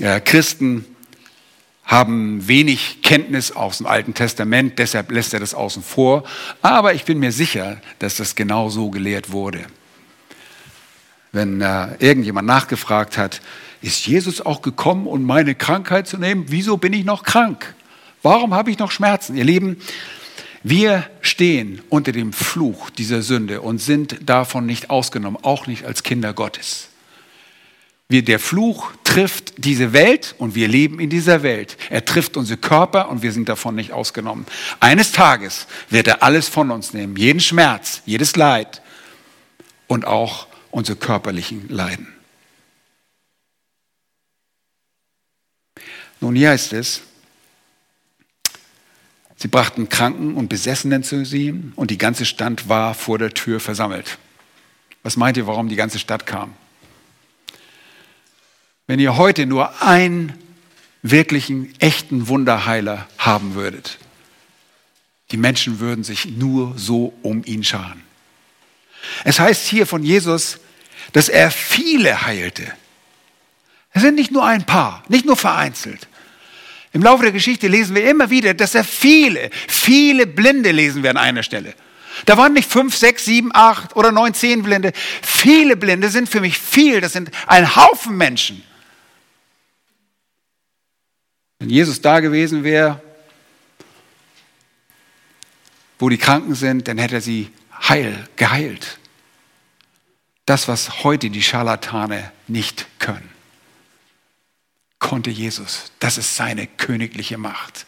[0.00, 0.84] äh, Christen
[1.84, 6.24] haben wenig Kenntnis aus dem Alten Testament, deshalb lässt er das außen vor.
[6.62, 9.66] Aber ich bin mir sicher, dass das genau so gelehrt wurde.
[11.34, 13.40] Wenn äh, irgendjemand nachgefragt hat,
[13.82, 16.44] ist Jesus auch gekommen, um meine Krankheit zu nehmen?
[16.46, 17.74] Wieso bin ich noch krank?
[18.22, 19.36] Warum habe ich noch Schmerzen?
[19.36, 19.78] Ihr Lieben,
[20.62, 26.04] wir stehen unter dem Fluch dieser Sünde und sind davon nicht ausgenommen, auch nicht als
[26.04, 26.88] Kinder Gottes.
[28.08, 31.76] Wir, der Fluch trifft diese Welt und wir leben in dieser Welt.
[31.90, 34.46] Er trifft unsere Körper und wir sind davon nicht ausgenommen.
[34.78, 38.82] Eines Tages wird er alles von uns nehmen, jeden Schmerz, jedes Leid
[39.88, 42.08] und auch unsere körperlichen Leiden.
[46.20, 47.02] Nun hier heißt es,
[49.36, 53.60] Sie brachten Kranken und Besessenen zu ihm und die ganze Stadt war vor der Tür
[53.60, 54.18] versammelt.
[55.02, 56.54] Was meint ihr, warum die ganze Stadt kam?
[58.86, 60.32] Wenn ihr heute nur einen
[61.02, 63.98] wirklichen, echten Wunderheiler haben würdet,
[65.30, 68.02] die Menschen würden sich nur so um ihn scharen.
[69.24, 70.58] Es heißt hier von Jesus,
[71.14, 72.70] dass er viele heilte.
[73.92, 76.08] Es sind nicht nur ein paar, nicht nur vereinzelt.
[76.92, 81.10] Im Laufe der Geschichte lesen wir immer wieder, dass er viele, viele Blinde lesen wir
[81.10, 81.74] an einer Stelle.
[82.26, 84.92] Da waren nicht fünf, sechs, sieben, acht oder neun, zehn Blinde.
[85.22, 87.00] Viele Blinde sind für mich viel.
[87.00, 88.64] Das sind ein Haufen Menschen.
[91.60, 93.00] Wenn Jesus da gewesen wäre,
[96.00, 97.50] wo die Kranken sind, dann hätte er sie
[97.88, 98.98] heil, geheilt.
[100.46, 103.34] Das, was heute die Scharlatane nicht können
[105.04, 105.92] konnte Jesus.
[105.98, 107.84] Das ist seine königliche Macht.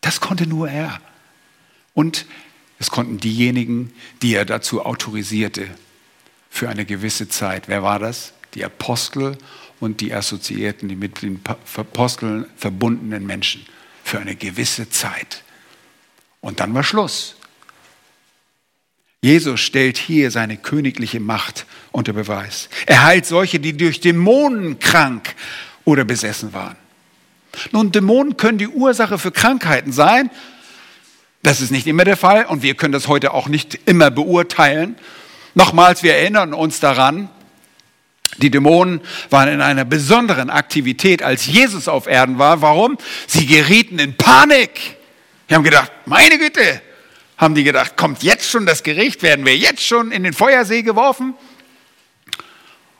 [0.00, 0.98] Das konnte nur er.
[1.92, 2.24] Und
[2.78, 5.68] es konnten diejenigen, die er dazu autorisierte,
[6.48, 7.68] für eine gewisse Zeit.
[7.68, 8.32] Wer war das?
[8.54, 9.36] Die Apostel
[9.80, 13.66] und die Assoziierten, die mit den Aposteln verbundenen Menschen.
[14.02, 15.44] Für eine gewisse Zeit.
[16.40, 17.36] Und dann war Schluss.
[19.24, 22.68] Jesus stellt hier seine königliche Macht unter Beweis.
[22.84, 25.34] Er heilt solche, die durch Dämonen krank
[25.86, 26.76] oder besessen waren.
[27.72, 30.28] Nun, Dämonen können die Ursache für Krankheiten sein.
[31.42, 34.94] Das ist nicht immer der Fall und wir können das heute auch nicht immer beurteilen.
[35.54, 37.30] Nochmals, wir erinnern uns daran,
[38.42, 42.60] die Dämonen waren in einer besonderen Aktivität, als Jesus auf Erden war.
[42.60, 42.98] Warum?
[43.26, 44.98] Sie gerieten in Panik.
[45.48, 46.82] Die haben gedacht, meine Güte,
[47.36, 50.82] haben die gedacht, kommt jetzt schon das Gericht, werden wir jetzt schon in den Feuersee
[50.82, 51.34] geworfen?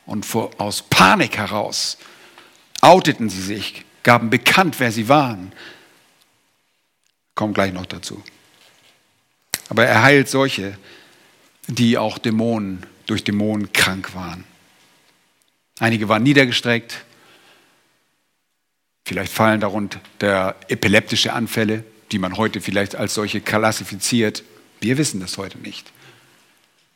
[0.07, 1.99] Und vor, aus Panik heraus
[2.81, 5.53] outeten sie sich, gaben bekannt, wer sie waren.
[7.35, 8.23] Kommt gleich noch dazu.
[9.69, 10.77] Aber er heilt solche,
[11.67, 14.45] die auch Dämonen, durch Dämonen krank waren.
[15.79, 17.05] Einige waren niedergestreckt.
[19.05, 20.01] Vielleicht fallen darunter
[20.69, 24.45] epileptische Anfälle, die man heute vielleicht als solche klassifiziert.
[24.81, 25.91] Wir wissen das heute nicht.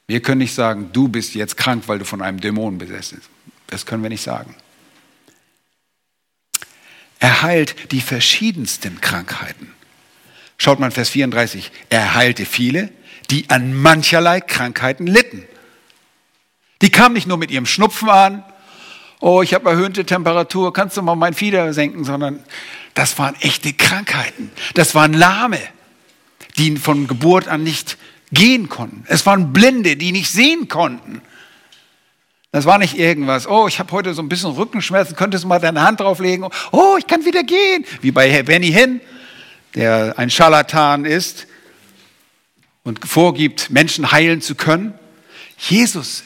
[0.06, 3.30] Wir können nicht sagen, du bist jetzt krank, weil du von einem Dämon besessen bist.
[3.66, 4.54] Das können wir nicht sagen.
[7.18, 9.74] Er heilt die verschiedensten Krankheiten.
[10.56, 11.72] Schaut mal Vers 34.
[11.90, 12.88] Er heilte viele,
[13.28, 15.42] die an mancherlei Krankheiten litten.
[16.80, 18.44] Die kamen nicht nur mit ihrem Schnupfen an,
[19.18, 22.38] oh, ich habe erhöhte Temperatur, kannst du mal mein Fieder senken, sondern
[22.98, 24.50] das waren echte Krankheiten.
[24.74, 25.60] Das waren Lahme,
[26.56, 27.96] die von Geburt an nicht
[28.32, 29.04] gehen konnten.
[29.06, 31.22] Es waren Blinde, die nicht sehen konnten.
[32.50, 35.60] Das war nicht irgendwas, oh, ich habe heute so ein bisschen Rückenschmerzen, könntest du mal
[35.60, 36.48] deine Hand drauflegen?
[36.72, 37.84] Oh, ich kann wieder gehen.
[38.00, 39.00] Wie bei Herr Benny Hinn,
[39.76, 41.46] der ein Scharlatan ist
[42.82, 44.92] und vorgibt, Menschen heilen zu können.
[45.56, 46.24] Jesus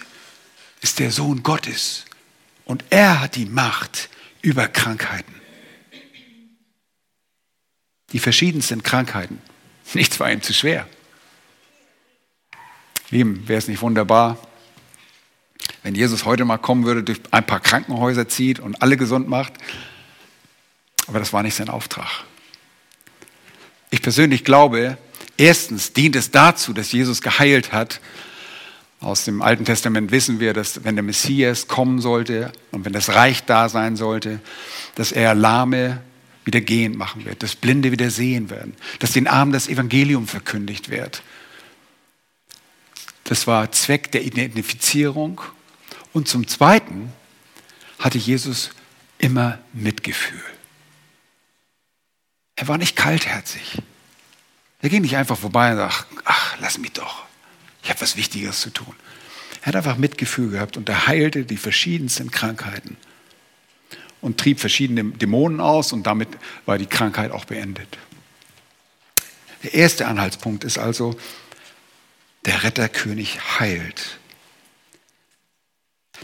[0.80, 2.06] ist der Sohn Gottes
[2.64, 4.08] und er hat die Macht
[4.40, 5.41] über Krankheiten.
[8.12, 9.38] Die verschiedensten Krankheiten.
[9.94, 10.86] Nichts war ihm zu schwer.
[13.10, 14.38] Lieben, wäre es nicht wunderbar,
[15.82, 19.52] wenn Jesus heute mal kommen würde, durch ein paar Krankenhäuser zieht und alle gesund macht?
[21.06, 22.24] Aber das war nicht sein Auftrag.
[23.90, 24.96] Ich persönlich glaube,
[25.36, 28.00] erstens dient es dazu, dass Jesus geheilt hat.
[29.00, 33.10] Aus dem Alten Testament wissen wir, dass wenn der Messias kommen sollte und wenn das
[33.10, 34.40] Reich da sein sollte,
[34.94, 36.00] dass er Lahme
[36.44, 40.88] wieder gehend machen wird, dass Blinde wieder sehen werden, dass den Armen das Evangelium verkündigt
[40.88, 41.22] wird.
[43.24, 45.40] Das war Zweck der Identifizierung.
[46.12, 47.12] Und zum Zweiten
[47.98, 48.70] hatte Jesus
[49.18, 50.42] immer Mitgefühl.
[52.56, 53.78] Er war nicht kaltherzig.
[54.80, 57.24] Er ging nicht einfach vorbei und sagte, ach, lass mich doch.
[57.82, 58.94] Ich habe was Wichtiges zu tun.
[59.62, 62.96] Er hat einfach Mitgefühl gehabt und er heilte die verschiedensten Krankheiten
[64.22, 66.28] und trieb verschiedene Dämonen aus und damit
[66.64, 67.98] war die Krankheit auch beendet.
[69.62, 71.14] Der erste Anhaltspunkt ist also,
[72.46, 74.18] der Retterkönig heilt.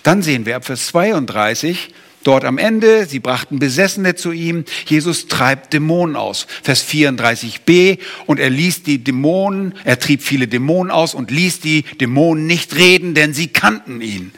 [0.02, 1.92] Dann sehen wir ab Vers 32,
[2.24, 6.46] dort am Ende, sie brachten Besessene zu ihm, Jesus treibt Dämonen aus.
[6.62, 11.82] Vers 34b, und er ließ die Dämonen, er trieb viele Dämonen aus und ließ die
[11.82, 14.32] Dämonen nicht reden, denn sie kannten ihn.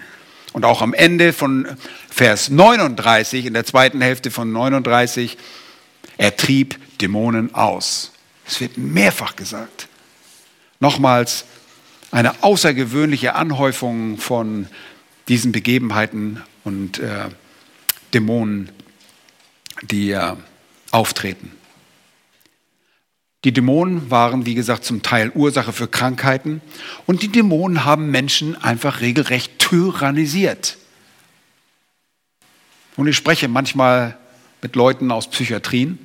[0.52, 1.66] Und auch am Ende von
[2.20, 5.38] Vers 39, in der zweiten Hälfte von 39,
[6.18, 8.12] er trieb Dämonen aus.
[8.46, 9.88] Es wird mehrfach gesagt.
[10.80, 11.46] Nochmals
[12.10, 14.66] eine außergewöhnliche Anhäufung von
[15.28, 17.30] diesen Begebenheiten und äh,
[18.12, 18.68] Dämonen,
[19.80, 20.36] die äh,
[20.90, 21.52] auftreten.
[23.46, 26.60] Die Dämonen waren, wie gesagt, zum Teil Ursache für Krankheiten
[27.06, 30.76] und die Dämonen haben Menschen einfach regelrecht tyrannisiert.
[32.96, 34.18] Und ich spreche manchmal
[34.62, 35.98] mit Leuten aus Psychiatrien,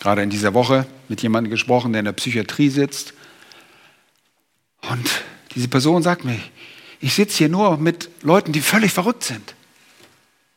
[0.00, 3.14] gerade in dieser Woche mit jemandem gesprochen, der in der Psychiatrie sitzt.
[4.82, 5.22] Und
[5.54, 6.38] diese Person sagt mir,
[7.00, 9.54] ich sitze hier nur mit Leuten, die völlig verrückt sind,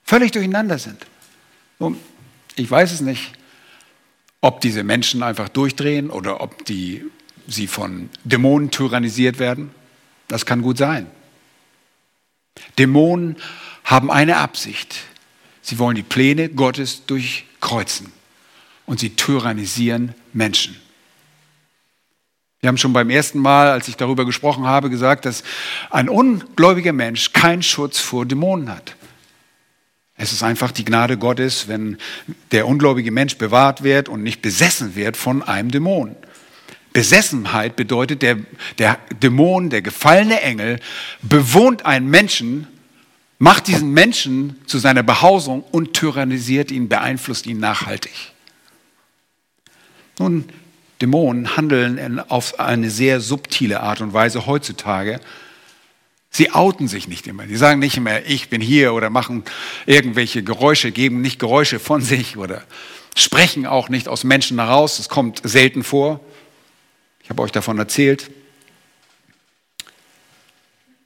[0.04, 1.06] völlig durcheinander sind.
[1.80, 1.98] Und
[2.56, 3.34] ich weiß es nicht,
[4.42, 7.04] ob diese Menschen einfach durchdrehen oder ob die,
[7.48, 9.72] sie von Dämonen tyrannisiert werden.
[10.28, 11.08] Das kann gut sein.
[12.78, 13.38] Dämonen
[13.84, 15.02] haben eine Absicht.
[15.62, 18.12] Sie wollen die Pläne Gottes durchkreuzen
[18.86, 20.76] und sie tyrannisieren Menschen.
[22.60, 25.44] Wir haben schon beim ersten Mal, als ich darüber gesprochen habe, gesagt, dass
[25.90, 28.96] ein ungläubiger Mensch keinen Schutz vor Dämonen hat.
[30.16, 31.98] Es ist einfach die Gnade Gottes, wenn
[32.52, 36.16] der ungläubige Mensch bewahrt wird und nicht besessen wird von einem Dämon.
[36.94, 38.38] Besessenheit bedeutet, der,
[38.78, 40.80] der Dämon, der gefallene Engel,
[41.22, 42.68] bewohnt einen Menschen,
[43.40, 48.14] macht diesen Menschen zu seiner Behausung und tyrannisiert ihn, beeinflusst ihn nachhaltig.
[50.20, 50.46] Nun,
[51.02, 55.20] Dämonen handeln auf eine sehr subtile Art und Weise heutzutage.
[56.30, 57.48] Sie outen sich nicht immer.
[57.48, 59.44] Sie sagen nicht immer, ich bin hier oder machen
[59.86, 62.64] irgendwelche Geräusche, geben nicht Geräusche von sich oder
[63.16, 64.98] sprechen auch nicht aus Menschen heraus.
[64.98, 66.22] Das kommt selten vor.
[67.22, 68.32] Ich habe euch davon erzählt.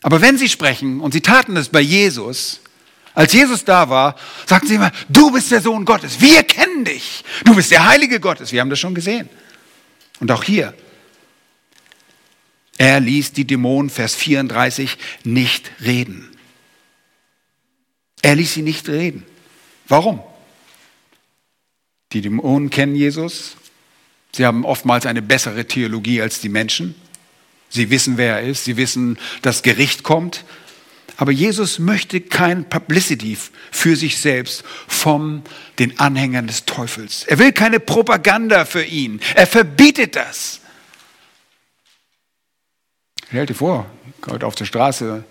[0.07, 2.61] Aber wenn sie sprechen, und sie taten es bei Jesus,
[3.13, 7.25] als Jesus da war, sagten sie immer, du bist der Sohn Gottes, wir kennen dich,
[7.43, 9.27] du bist der Heilige Gottes, wir haben das schon gesehen.
[10.21, 10.73] Und auch hier,
[12.77, 16.29] er ließ die Dämonen, Vers 34, nicht reden.
[18.21, 19.25] Er ließ sie nicht reden.
[19.89, 20.21] Warum?
[22.13, 23.57] Die Dämonen kennen Jesus.
[24.31, 26.95] Sie haben oftmals eine bessere Theologie als die Menschen.
[27.69, 28.65] Sie wissen, wer er ist.
[28.65, 30.45] Sie wissen, dass Gericht kommt.
[31.17, 33.37] Aber Jesus möchte kein Publicity
[33.71, 35.41] für sich selbst von
[35.79, 37.23] den Anhängern des Teufels.
[37.23, 39.19] Er will keine Propaganda für ihn.
[39.33, 40.61] Er verbietet das.
[43.27, 43.89] Stell dir vor,
[44.27, 45.23] heute auf der Straße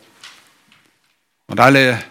[1.46, 2.02] und alle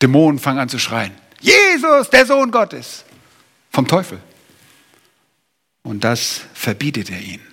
[0.00, 1.12] Dämonen fangen an zu schreien.
[1.40, 3.04] Jesus, der Sohn Gottes.
[3.70, 4.20] Vom Teufel.
[5.82, 7.51] Und das verbietet er ihnen.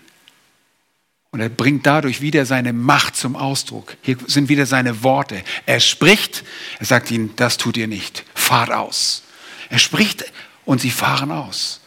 [1.32, 3.97] Und er bringt dadurch wieder seine Macht zum Ausdruck.
[4.01, 5.43] Hier sind wieder seine Worte.
[5.65, 6.43] Er spricht,
[6.80, 9.23] er sagt ihnen, das tut ihr nicht, fahrt aus.
[9.69, 10.25] Er spricht
[10.65, 11.82] und sie fahren aus.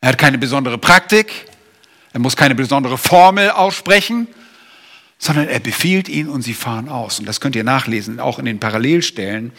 [0.00, 1.32] Er hat keine besondere Praktik,
[2.12, 4.28] er muss keine besondere Formel aussprechen,
[5.18, 7.18] sondern er befiehlt ihnen und sie fahren aus.
[7.18, 9.52] Und das könnt ihr nachlesen, auch in den Parallelstellen.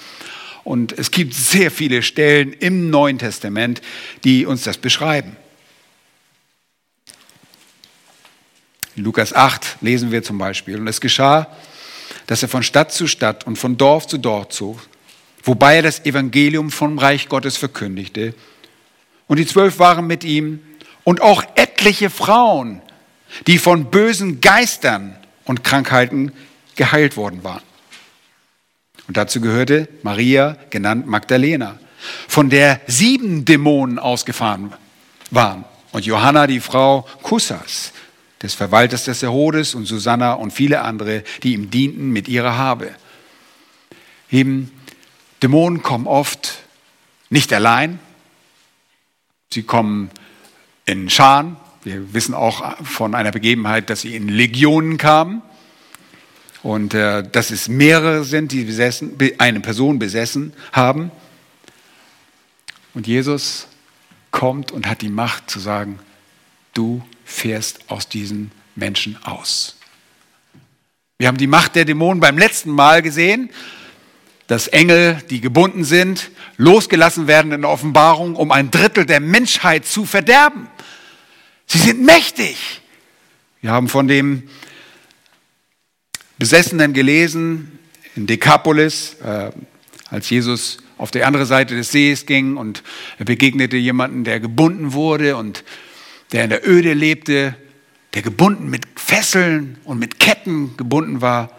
[0.63, 3.81] Und es gibt sehr viele Stellen im Neuen Testament,
[4.23, 5.35] die uns das beschreiben.
[8.95, 11.47] In Lukas 8 lesen wir zum Beispiel, und es geschah,
[12.27, 14.79] dass er von Stadt zu Stadt und von Dorf zu Dorf zog,
[15.43, 18.33] wobei er das Evangelium vom Reich Gottes verkündigte.
[19.27, 20.59] Und die Zwölf waren mit ihm
[21.03, 22.81] und auch etliche Frauen,
[23.47, 25.15] die von bösen Geistern
[25.45, 26.31] und Krankheiten
[26.75, 27.63] geheilt worden waren.
[29.07, 31.79] Und dazu gehörte Maria, genannt Magdalena,
[32.27, 34.73] von der sieben Dämonen ausgefahren
[35.31, 35.65] waren.
[35.91, 37.91] Und Johanna, die Frau Kussas,
[38.41, 42.91] des Verwalters des Herodes und Susanna und viele andere, die ihm dienten mit ihrer Habe.
[44.31, 44.71] Eben,
[45.41, 46.63] Dämonen kommen oft
[47.29, 47.99] nicht allein,
[49.51, 50.09] sie kommen
[50.85, 51.57] in Scharen.
[51.83, 55.41] Wir wissen auch von einer Begebenheit, dass sie in Legionen kamen
[56.61, 61.11] und äh, dass es mehrere sind, die besessen, eine Person besessen haben.
[62.93, 63.67] Und Jesus
[64.31, 65.99] kommt und hat die Macht zu sagen,
[66.73, 69.77] du fährst aus diesen Menschen aus.
[71.19, 73.49] Wir haben die Macht der Dämonen beim letzten Mal gesehen,
[74.47, 79.85] dass Engel, die gebunden sind, losgelassen werden in der Offenbarung, um ein Drittel der Menschheit
[79.85, 80.67] zu verderben.
[81.67, 82.81] Sie sind mächtig.
[83.61, 84.49] Wir haben von dem
[86.39, 87.77] Besessenen gelesen
[88.15, 89.51] in Dekapolis, äh,
[90.09, 92.81] als Jesus auf die andere Seite des Sees ging und
[93.19, 95.63] er begegnete jemanden, der gebunden wurde und
[96.31, 97.55] der in der Öde lebte,
[98.13, 101.51] der gebunden mit Fesseln und mit Ketten gebunden war,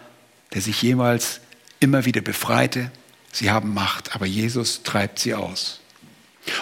[0.53, 1.41] der sich jemals
[1.79, 2.91] immer wieder befreite.
[3.31, 5.79] Sie haben Macht, aber Jesus treibt sie aus.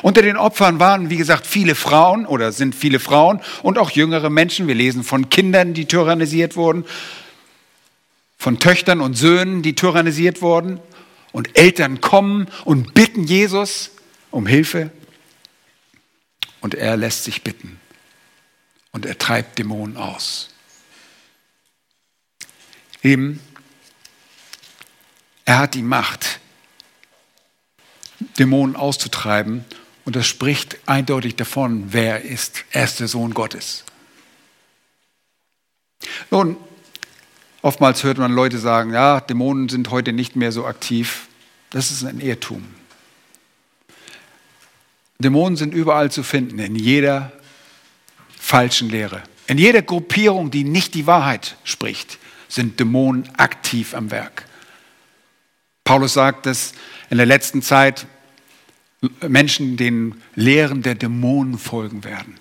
[0.01, 4.29] Unter den Opfern waren, wie gesagt, viele Frauen oder sind viele Frauen und auch jüngere
[4.29, 4.67] Menschen.
[4.67, 6.85] Wir lesen von Kindern, die tyrannisiert wurden,
[8.37, 10.79] von Töchtern und Söhnen, die tyrannisiert wurden.
[11.31, 13.91] Und Eltern kommen und bitten Jesus
[14.31, 14.91] um Hilfe.
[16.59, 17.79] Und er lässt sich bitten
[18.91, 20.49] und er treibt Dämonen aus.
[23.01, 23.39] Eben,
[25.45, 26.39] er hat die Macht,
[28.37, 29.63] Dämonen auszutreiben
[30.05, 32.65] und das spricht eindeutig davon, wer er ist.
[32.71, 33.85] Er ist der Sohn Gottes.
[36.31, 36.57] Nun,
[37.61, 41.27] oftmals hört man Leute sagen, ja, Dämonen sind heute nicht mehr so aktiv.
[41.69, 42.65] Das ist ein Irrtum.
[45.19, 47.31] Dämonen sind überall zu finden, in jeder
[48.49, 49.21] falschen Lehre.
[49.45, 54.45] In jeder Gruppierung, die nicht die Wahrheit spricht, sind Dämonen aktiv am Werk.
[55.83, 56.73] Paulus sagt, dass
[57.11, 58.07] in der letzten Zeit
[59.27, 62.39] Menschen den Lehren der Dämonen folgen werden.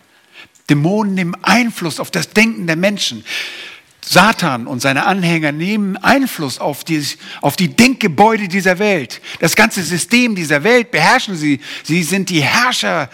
[0.71, 3.23] Dämonen nehmen Einfluss auf das Denken der Menschen.
[4.01, 7.05] Satan und seine Anhänger nehmen Einfluss auf die,
[7.43, 9.21] auf die Denkgebäude dieser Welt.
[9.41, 11.61] Das ganze System dieser Welt beherrschen sie.
[11.83, 13.11] Sie sind die Herrscher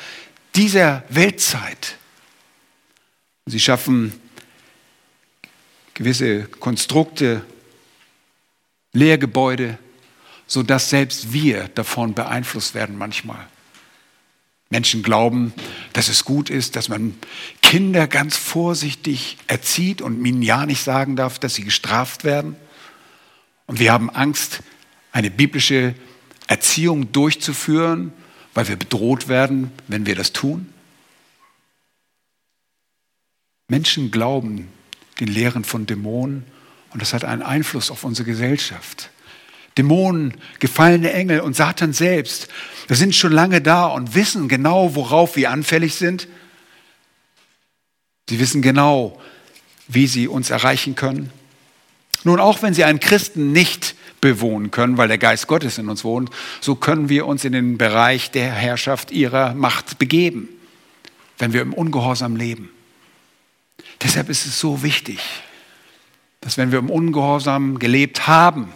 [0.55, 1.97] dieser Weltzeit.
[3.47, 4.13] Sie schaffen
[5.93, 7.45] gewisse Konstrukte,
[8.93, 9.79] Lehrgebäude,
[10.47, 13.47] sodass selbst wir davon beeinflusst werden manchmal.
[14.71, 15.53] Menschen glauben,
[15.93, 17.15] dass es gut ist, dass man
[17.63, 22.57] Kinder ganz vorsichtig erzieht und ihnen ja nicht sagen darf, dass sie gestraft werden.
[23.67, 24.61] Und wir haben Angst,
[25.13, 25.95] eine biblische
[26.49, 28.13] Erziehung durchzuführen,
[28.55, 30.74] weil wir bedroht werden, wenn wir das tun.
[33.69, 34.69] Menschen glauben
[35.21, 36.45] den Lehren von Dämonen
[36.93, 39.11] und das hat einen Einfluss auf unsere Gesellschaft.
[39.79, 42.49] Dämonen, gefallene Engel und Satan selbst,
[42.87, 46.29] wir sind schon lange da und wissen genau, worauf wir anfällig sind.
[48.29, 49.21] Sie wissen genau,
[49.89, 51.31] wie sie uns erreichen können.
[52.23, 56.05] Nun, auch wenn sie einen Christen nicht bewohnen können, weil der Geist Gottes in uns
[56.05, 60.49] wohnt, so können wir uns in den Bereich der Herrschaft ihrer Macht begeben,
[61.39, 62.71] wenn wir im Ungehorsam leben.
[64.15, 65.19] Deshalb ist es so wichtig,
[66.41, 68.73] dass wenn wir im Ungehorsam gelebt haben,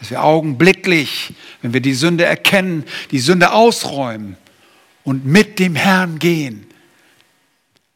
[0.00, 4.36] dass wir augenblicklich, wenn wir die Sünde erkennen, die Sünde ausräumen
[5.04, 6.66] und mit dem Herrn gehen,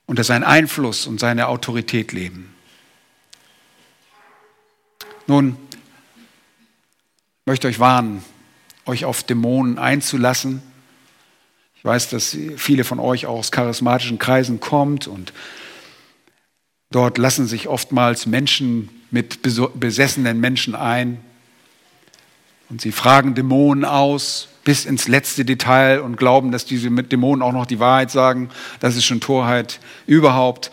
[0.06, 2.54] unter seinen Einfluss und seine Autorität leben.
[5.26, 5.56] Nun,
[7.40, 8.22] ich möchte euch warnen,
[8.86, 10.62] euch auf Dämonen einzulassen.
[11.74, 15.32] Ich weiß, dass viele von euch auch aus charismatischen Kreisen kommt und
[16.92, 21.20] Dort lassen sich oftmals Menschen mit besessenen Menschen ein
[22.68, 27.52] und sie fragen Dämonen aus bis ins letzte Detail und glauben, dass diese Dämonen auch
[27.52, 28.50] noch die Wahrheit sagen.
[28.80, 30.70] Das ist schon Torheit überhaupt.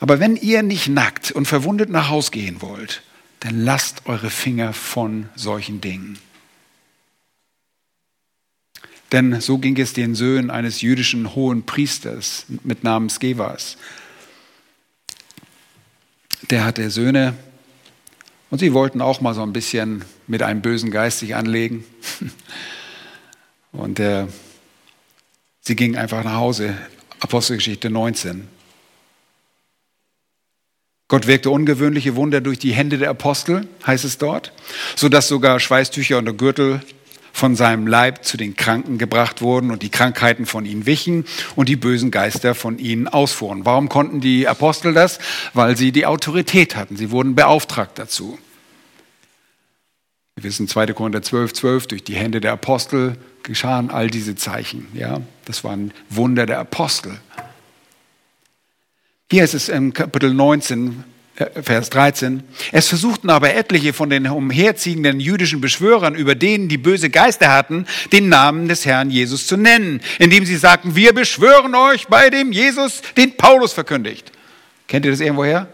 [0.00, 3.02] Aber wenn ihr nicht nackt und verwundet nach Haus gehen wollt,
[3.40, 6.18] dann lasst eure Finger von solchen Dingen.
[9.12, 13.76] Denn so ging es den Söhnen eines jüdischen hohen Priesters mit Namen Skevas
[16.48, 17.34] der hatte Söhne
[18.50, 21.84] und sie wollten auch mal so ein bisschen mit einem bösen Geist sich anlegen.
[23.72, 24.26] Und äh,
[25.60, 26.76] sie gingen einfach nach Hause,
[27.20, 28.48] Apostelgeschichte 19.
[31.06, 34.52] Gott wirkte ungewöhnliche Wunder durch die Hände der Apostel, heißt es dort,
[34.96, 36.80] sodass sogar Schweißtücher und Gürtel
[37.32, 41.24] von seinem Leib zu den Kranken gebracht wurden und die Krankheiten von ihnen wichen
[41.56, 43.64] und die bösen Geister von ihnen ausfuhren.
[43.64, 45.18] Warum konnten die Apostel das?
[45.54, 46.96] Weil sie die Autorität hatten.
[46.96, 48.38] Sie wurden beauftragt dazu.
[50.36, 50.86] Wir wissen 2.
[50.94, 54.88] Korinther 12, 12, durch die Hände der Apostel geschahen all diese Zeichen.
[54.94, 57.18] Ja, das waren Wunder der Apostel.
[59.30, 61.19] Hier ist es im Kapitel 19, äh,
[61.62, 62.42] Vers 13.
[62.70, 67.86] Es versuchten aber etliche von den umherziehenden jüdischen Beschwörern, über denen die böse Geister hatten,
[68.12, 72.52] den Namen des Herrn Jesus zu nennen, indem sie sagten, wir beschwören euch bei dem
[72.52, 74.30] Jesus, den Paulus verkündigt.
[74.86, 75.68] Kennt ihr das irgendwoher?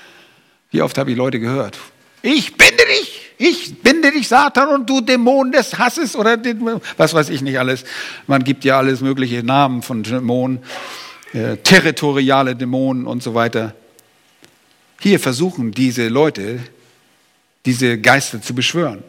[0.70, 1.78] Wie oft habe ich Leute gehört?
[2.22, 7.12] Ich binde dich, ich binde dich, Satan, und du Dämon des Hasses oder den, was
[7.12, 7.84] weiß ich nicht alles.
[8.28, 10.60] Man gibt ja alles mögliche Namen von Dämonen,
[11.32, 13.74] äh, territoriale Dämonen und so weiter.
[15.02, 16.60] Hier versuchen diese Leute,
[17.66, 19.02] diese Geister zu beschwören.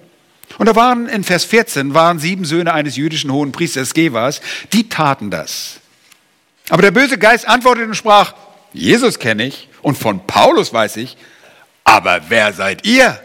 [0.57, 4.41] Und da waren in Vers 14 waren sieben Söhne eines jüdischen hohen Priesters Gevas,
[4.73, 5.79] die taten das.
[6.69, 8.33] Aber der böse Geist antwortete und sprach,
[8.73, 11.15] Jesus kenne ich und von Paulus weiß ich,
[11.83, 13.19] aber wer seid ihr?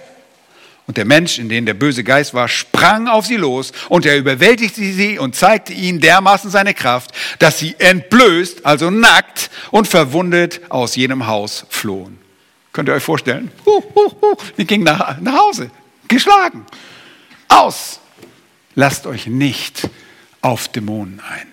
[0.86, 4.18] Und der Mensch, in den der böse Geist war, sprang auf sie los und er
[4.18, 10.60] überwältigte sie und zeigte ihnen dermaßen seine Kraft, dass sie entblößt, also nackt und verwundet
[10.68, 12.17] aus jenem Haus flohen.
[12.78, 13.50] Könnt ihr euch vorstellen?
[13.66, 14.36] Huh, huh, huh.
[14.56, 15.68] Die ging nach, nach Hause,
[16.06, 16.64] geschlagen.
[17.48, 17.98] Aus.
[18.76, 19.90] Lasst euch nicht
[20.42, 21.48] auf Dämonen ein.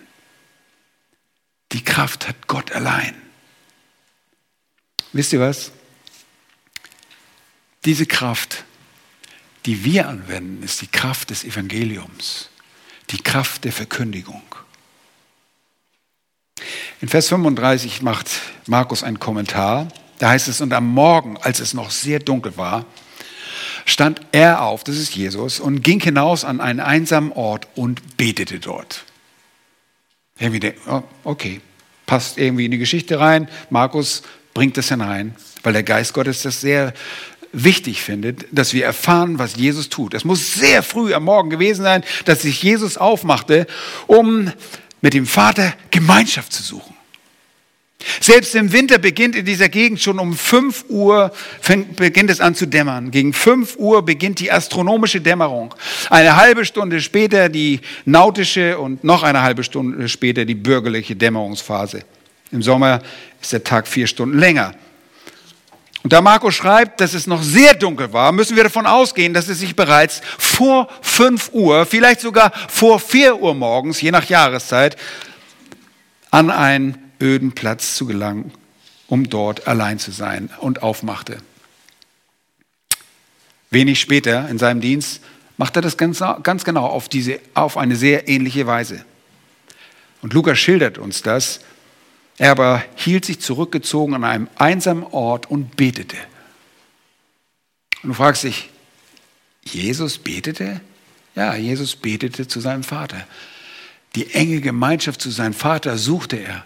[1.72, 3.16] Die Kraft hat Gott allein.
[5.14, 5.72] Wisst ihr was?
[7.86, 8.64] Diese Kraft,
[9.66, 12.52] die wir anwenden, ist die Kraft des Evangeliums,
[13.10, 14.44] die Kraft der Verkündigung.
[17.02, 18.30] In Vers 35 macht
[18.68, 19.88] Markus einen Kommentar
[20.20, 22.86] da heißt es, und am Morgen, als es noch sehr dunkel war,
[23.86, 28.60] stand er auf, das ist Jesus, und ging hinaus an einen einsamen Ort und betete
[28.60, 29.06] dort.
[30.40, 31.62] Irgendwie denkt, oh, okay,
[32.06, 33.48] passt irgendwie in die Geschichte rein.
[33.70, 36.94] Markus bringt das hinein, weil der Geist Gottes das sehr
[37.52, 40.14] wichtig findet, dass wir erfahren, was Jesus tut.
[40.14, 43.66] Es muss sehr früh am Morgen gewesen sein, dass sich Jesus aufmachte,
[44.08, 44.52] um
[45.02, 46.95] mit dem Vater Gemeinschaft zu suchen.
[48.20, 51.32] Selbst im Winter beginnt in dieser Gegend schon um 5 Uhr,
[51.96, 53.12] beginnt es an zu dämmern.
[53.12, 55.74] Gegen 5 Uhr beginnt die astronomische Dämmerung.
[56.10, 62.04] Eine halbe Stunde später die nautische und noch eine halbe Stunde später die bürgerliche Dämmerungsphase.
[62.52, 63.02] Im Sommer
[63.42, 64.74] ist der Tag vier Stunden länger.
[66.04, 69.48] Und da Marco schreibt, dass es noch sehr dunkel war, müssen wir davon ausgehen, dass
[69.48, 74.98] es sich bereits vor 5 Uhr, vielleicht sogar vor 4 Uhr morgens, je nach Jahreszeit,
[76.30, 78.52] an ein öden Platz zu gelangen,
[79.08, 81.38] um dort allein zu sein und aufmachte.
[83.70, 85.22] Wenig später in seinem Dienst
[85.58, 89.06] macht er das ganz, ganz genau auf, diese, auf eine sehr ähnliche Weise.
[90.22, 91.60] Und Lukas schildert uns das.
[92.38, 96.18] Er aber hielt sich zurückgezogen an einem einsamen Ort und betete.
[98.04, 98.70] Und du fragst dich,
[99.64, 100.82] Jesus betete?
[101.36, 103.26] Ja, Jesus betete zu seinem Vater.
[104.16, 106.66] Die enge Gemeinschaft zu seinem Vater suchte er.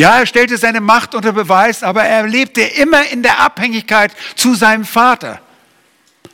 [0.00, 4.54] Ja, er stellte seine Macht unter Beweis, aber er lebte immer in der Abhängigkeit zu
[4.54, 5.42] seinem Vater.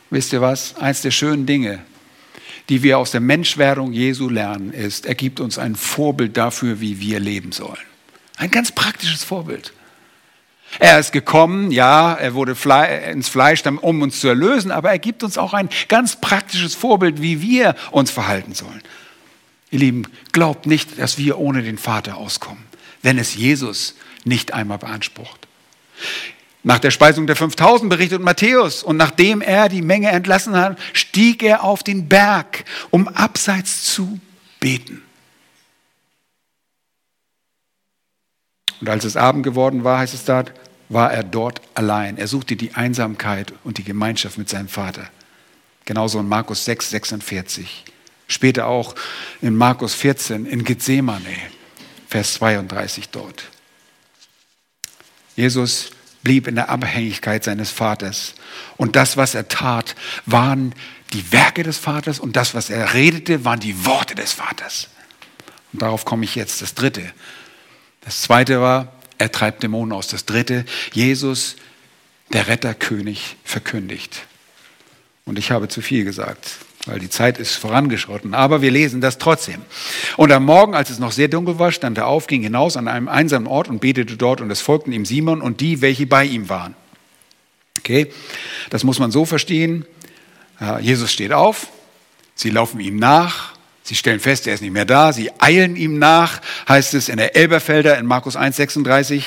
[0.09, 0.77] Wisst ihr was?
[0.77, 1.79] Eins der schönen Dinge,
[2.69, 7.01] die wir aus der Menschwerdung Jesu lernen, ist, er gibt uns ein Vorbild dafür, wie
[7.01, 7.75] wir leben sollen.
[8.37, 9.73] Ein ganz praktisches Vorbild.
[10.79, 12.55] Er ist gekommen, ja, er wurde
[13.11, 17.21] ins Fleisch, um uns zu erlösen, aber er gibt uns auch ein ganz praktisches Vorbild,
[17.21, 18.81] wie wir uns verhalten sollen.
[19.71, 22.66] Ihr Lieben, glaubt nicht, dass wir ohne den Vater auskommen
[23.07, 23.95] wenn es Jesus
[24.25, 25.47] nicht einmal beansprucht.
[26.63, 31.41] Nach der Speisung der 5000 berichtet Matthäus, und nachdem er die Menge entlassen hat, stieg
[31.41, 34.19] er auf den Berg, um abseits zu
[34.59, 35.03] beten.
[38.81, 40.51] Und als es Abend geworden war, heißt es dort,
[40.89, 42.17] war er dort allein.
[42.17, 45.07] Er suchte die Einsamkeit und die Gemeinschaft mit seinem Vater.
[45.85, 47.85] Genauso in Markus 6, 46.
[48.27, 48.95] Später auch
[49.41, 51.37] in Markus 14 in Gethsemane.
[52.07, 53.43] Vers 32 dort.
[55.35, 55.91] Jesus
[56.23, 58.33] blieb in der Abhängigkeit seines Vaters.
[58.75, 59.95] Und das, was er tat,
[60.25, 60.73] waren
[61.13, 64.89] die Werke des Vaters und das, was er redete, waren die Worte des Vaters.
[65.71, 66.61] Und darauf komme ich jetzt.
[66.61, 67.13] Das dritte.
[68.01, 70.07] Das zweite war, er treibt Dämonen aus.
[70.07, 71.55] Das dritte, Jesus,
[72.33, 74.25] der Retterkönig, verkündigt.
[75.25, 76.51] Und ich habe zu viel gesagt.
[76.87, 78.33] Weil die Zeit ist vorangeschritten.
[78.33, 79.61] Aber wir lesen das trotzdem.
[80.15, 82.87] Und am Morgen, als es noch sehr dunkel war, stand er auf, ging hinaus an
[82.87, 84.41] einem einsamen Ort und betete dort.
[84.41, 86.75] Und es folgten ihm Simon und die, welche bei ihm waren.
[87.79, 88.11] Okay,
[88.69, 89.85] das muss man so verstehen.
[90.81, 91.67] Jesus steht auf,
[92.33, 95.99] sie laufen ihm nach, sie stellen fest, er ist nicht mehr da, sie eilen ihm
[95.99, 99.25] nach, heißt es in der Elberfelder in Markus 1,36.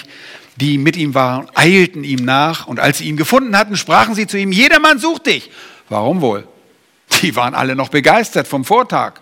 [0.56, 4.26] Die mit ihm waren, eilten ihm nach und als sie ihn gefunden hatten, sprachen sie
[4.26, 5.50] zu ihm, jedermann sucht dich.
[5.88, 6.46] Warum wohl?
[7.22, 9.20] Die waren alle noch begeistert vom Vortag.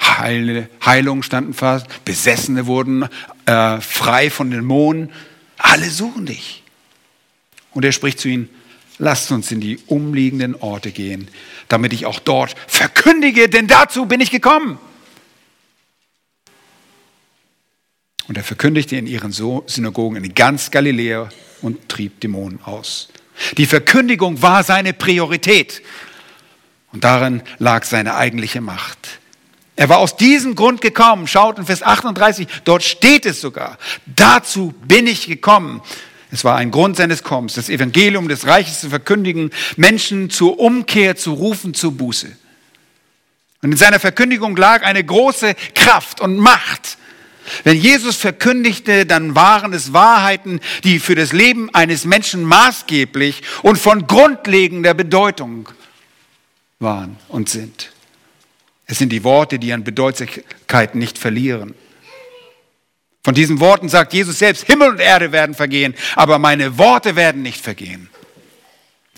[0.00, 3.08] Heil, Heilungen standen fast, Besessene wurden
[3.46, 5.12] äh, frei von Dämonen.
[5.58, 6.62] Alle suchen dich.
[7.70, 8.50] Und er spricht zu ihnen,
[8.98, 11.28] lasst uns in die umliegenden Orte gehen,
[11.68, 14.78] damit ich auch dort verkündige, denn dazu bin ich gekommen.
[18.28, 21.28] Und er verkündigte in ihren Synagogen in ganz Galiläa
[21.60, 23.08] und trieb Dämonen aus.
[23.56, 25.82] Die Verkündigung war seine Priorität.
[26.92, 29.20] Und darin lag seine eigentliche Macht.
[29.76, 31.26] Er war aus diesem Grund gekommen.
[31.26, 33.78] Schaut in Vers 38, dort steht es sogar.
[34.06, 35.80] Dazu bin ich gekommen.
[36.30, 41.16] Es war ein Grund seines Kommens, das Evangelium des Reiches zu verkündigen, Menschen zur Umkehr
[41.16, 42.34] zu rufen, zur Buße.
[43.62, 46.98] Und in seiner Verkündigung lag eine große Kraft und Macht.
[47.64, 53.78] Wenn Jesus verkündigte, dann waren es Wahrheiten, die für das Leben eines Menschen maßgeblich und
[53.78, 55.68] von grundlegender Bedeutung
[56.82, 57.92] waren und sind.
[58.86, 61.74] Es sind die Worte, die an Bedeutsamkeit nicht verlieren.
[63.24, 67.42] Von diesen Worten sagt Jesus selbst, Himmel und Erde werden vergehen, aber meine Worte werden
[67.42, 68.10] nicht vergehen.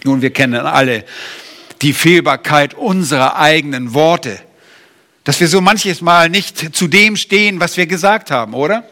[0.05, 1.05] Nun, wir kennen alle
[1.81, 4.39] die Fehlbarkeit unserer eigenen Worte,
[5.25, 8.87] dass wir so manches Mal nicht zu dem stehen, was wir gesagt haben, oder?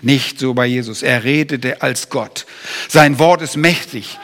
[0.00, 1.02] Nicht so bei Jesus.
[1.02, 2.46] Er redete als Gott.
[2.88, 4.18] Sein Wort ist mächtig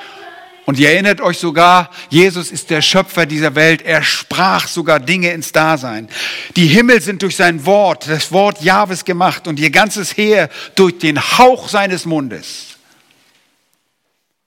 [0.67, 3.83] und ihr erinnert euch sogar, Jesus ist der Schöpfer dieser Welt.
[3.83, 6.09] Er sprach sogar Dinge ins Dasein.
[6.57, 10.99] Die Himmel sind durch sein Wort, das Wort Jahwes gemacht und ihr ganzes Heer durch
[10.99, 12.77] den Hauch seines Mundes.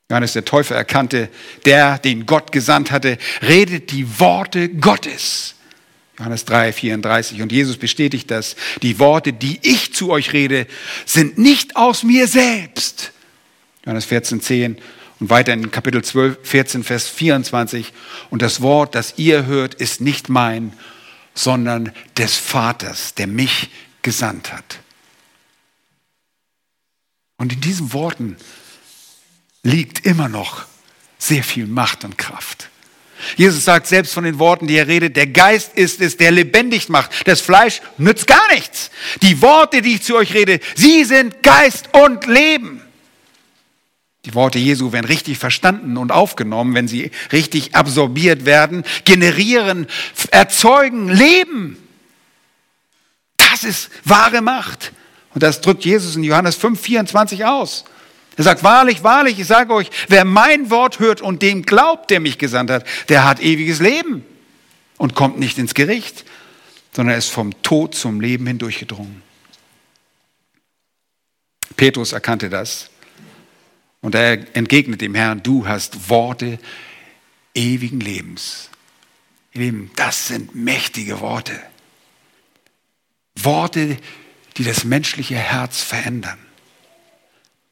[0.09, 1.29] Johannes der Täufer erkannte,
[1.65, 5.55] der, den Gott gesandt hatte, redet die Worte Gottes.
[6.17, 7.41] Johannes 3, 34.
[7.41, 8.55] Und Jesus bestätigt das.
[8.81, 10.65] Die Worte, die ich zu euch rede,
[11.05, 13.11] sind nicht aus mir selbst.
[13.85, 14.77] Johannes 14, 10.
[15.19, 17.93] Und weiter in Kapitel 12, 14, Vers 24.
[18.29, 20.73] Und das Wort, das ihr hört, ist nicht mein,
[21.33, 23.69] sondern des Vaters, der mich
[24.01, 24.79] gesandt hat.
[27.37, 28.37] Und in diesen Worten
[29.63, 30.65] liegt immer noch
[31.17, 32.69] sehr viel Macht und Kraft.
[33.35, 36.89] Jesus sagt selbst von den Worten, die er redet, der Geist ist es, der lebendig
[36.89, 37.27] macht.
[37.27, 38.91] Das Fleisch nützt gar nichts.
[39.21, 42.81] Die Worte, die ich zu euch rede, sie sind Geist und Leben.
[44.27, 49.87] Die Worte Jesu werden richtig verstanden und aufgenommen, wenn sie richtig absorbiert werden, generieren,
[50.31, 51.77] erzeugen, leben.
[53.37, 54.91] Das ist wahre Macht.
[55.33, 57.85] Und das drückt Jesus in Johannes 5, 24 aus.
[58.35, 62.19] Er sagt, wahrlich, wahrlich, ich sage euch, wer mein Wort hört und dem glaubt, der
[62.19, 64.25] mich gesandt hat, der hat ewiges Leben
[64.97, 66.25] und kommt nicht ins Gericht,
[66.93, 69.21] sondern ist vom Tod zum Leben hindurchgedrungen.
[71.77, 72.89] Petrus erkannte das
[74.01, 76.59] und er entgegnet dem Herrn, du hast Worte
[77.53, 78.69] ewigen Lebens.
[79.53, 81.59] Ihr Lieben, das sind mächtige Worte.
[83.35, 83.97] Worte,
[84.57, 86.37] die das menschliche Herz verändern.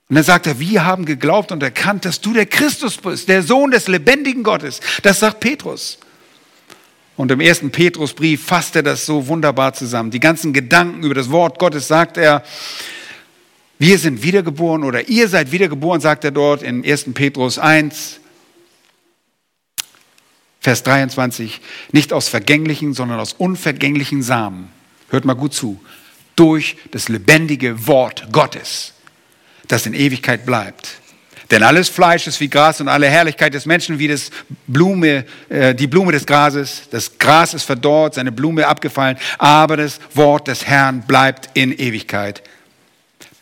[0.07, 3.41] Und dann sagt er, wir haben geglaubt und erkannt, dass du der Christus bist, der
[3.41, 4.79] Sohn des lebendigen Gottes.
[5.01, 5.97] Das sagt Petrus.
[7.17, 10.11] Und im ersten Petrusbrief fasst er das so wunderbar zusammen.
[10.11, 12.43] Die ganzen Gedanken über das Wort Gottes sagt er,
[13.77, 17.13] wir sind wiedergeboren oder ihr seid wiedergeboren, sagt er dort in 1.
[17.13, 18.19] Petrus 1,
[20.61, 21.61] Vers 23,
[21.91, 24.69] nicht aus vergänglichen, sondern aus unvergänglichen Samen.
[25.09, 25.79] Hört mal gut zu.
[26.35, 28.93] Durch das lebendige Wort Gottes,
[29.67, 30.99] das in Ewigkeit bleibt.
[31.51, 34.31] Denn alles Fleisch ist wie Gras und alle Herrlichkeit des Menschen wie das
[34.65, 36.83] Blume, äh, die Blume des Grases.
[36.89, 42.41] Das Gras ist verdorrt, seine Blume abgefallen, aber das Wort des Herrn bleibt in Ewigkeit.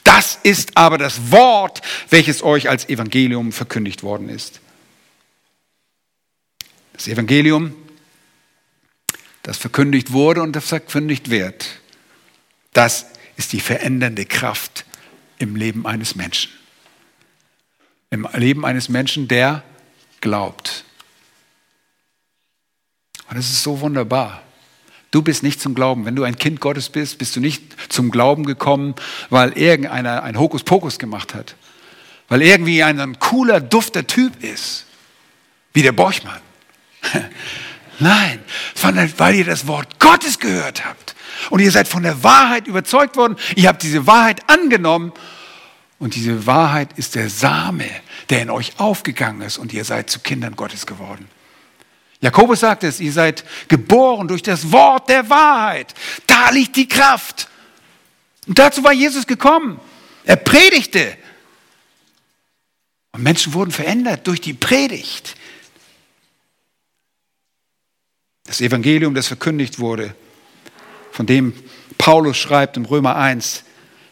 [0.03, 4.59] Das ist aber das Wort, welches euch als Evangelium verkündigt worden ist.
[6.93, 7.75] Das Evangelium,
[9.41, 11.81] das verkündigt wurde und das verkündigt wird,
[12.73, 14.85] das ist die verändernde Kraft
[15.39, 16.51] im Leben eines Menschen.
[18.09, 19.63] Im Leben eines Menschen, der
[20.21, 20.85] glaubt.
[23.29, 24.43] Und es ist so wunderbar.
[25.13, 26.05] Du bist nicht zum Glauben.
[26.05, 28.95] Wenn du ein Kind Gottes bist, bist du nicht zum Glauben gekommen,
[29.29, 31.55] weil irgendeiner ein Hokuspokus gemacht hat.
[32.29, 34.87] Weil irgendwie ein, ein cooler, dufter Typ ist.
[35.71, 36.41] Wie der Borchmann.
[37.99, 38.39] Nein,
[38.73, 41.13] sondern weil ihr das Wort Gottes gehört habt.
[41.51, 43.35] Und ihr seid von der Wahrheit überzeugt worden.
[43.55, 45.13] Ihr habt diese Wahrheit angenommen.
[45.99, 47.85] Und diese Wahrheit ist der Same,
[48.31, 49.59] der in euch aufgegangen ist.
[49.59, 51.29] Und ihr seid zu Kindern Gottes geworden.
[52.23, 55.93] Jakobus sagt es, ihr seid geboren durch das Wort der Wahrheit.
[56.25, 57.49] Da liegt die Kraft.
[58.47, 59.77] Und dazu war Jesus gekommen.
[60.23, 61.17] Er predigte.
[63.11, 65.35] Und Menschen wurden verändert durch die Predigt.
[68.45, 70.15] Das Evangelium, das verkündigt wurde,
[71.11, 71.53] von dem
[71.97, 73.65] Paulus schreibt in Römer 1,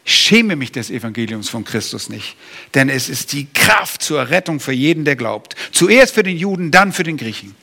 [0.04, 2.36] schäme mich des Evangeliums von Christus nicht,
[2.74, 5.56] denn es ist die Kraft zur Rettung für jeden, der glaubt.
[5.72, 7.56] Zuerst für den Juden, dann für den Griechen.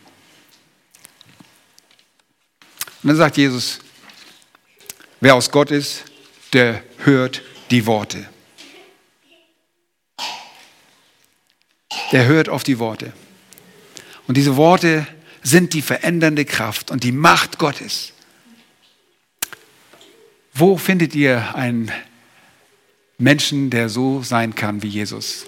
[3.02, 3.80] Und dann sagt Jesus,
[5.22, 6.04] wer aus Gott ist,
[6.54, 7.42] der hört
[7.72, 8.28] die Worte.
[12.12, 13.14] Der hört auf die Worte.
[14.28, 15.08] Und diese Worte
[15.42, 18.14] sind die verändernde Kraft und die Macht Gottes.
[20.54, 21.92] Wo findet ihr einen
[23.18, 25.46] Menschen, der so sein kann wie Jesus?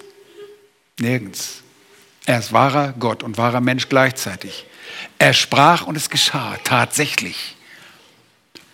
[0.98, 1.62] Nirgends.
[2.24, 4.66] Er ist wahrer Gott und wahrer Mensch gleichzeitig.
[5.22, 7.54] Er sprach und es geschah tatsächlich.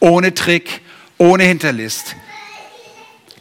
[0.00, 0.80] Ohne Trick,
[1.18, 2.16] ohne Hinterlist.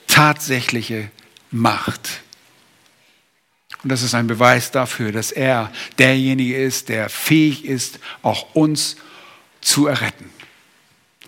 [0.07, 1.09] Tatsächliche
[1.49, 2.19] Macht.
[3.81, 8.97] Und das ist ein Beweis dafür, dass er derjenige ist, der fähig ist, auch uns
[9.61, 10.29] zu erretten.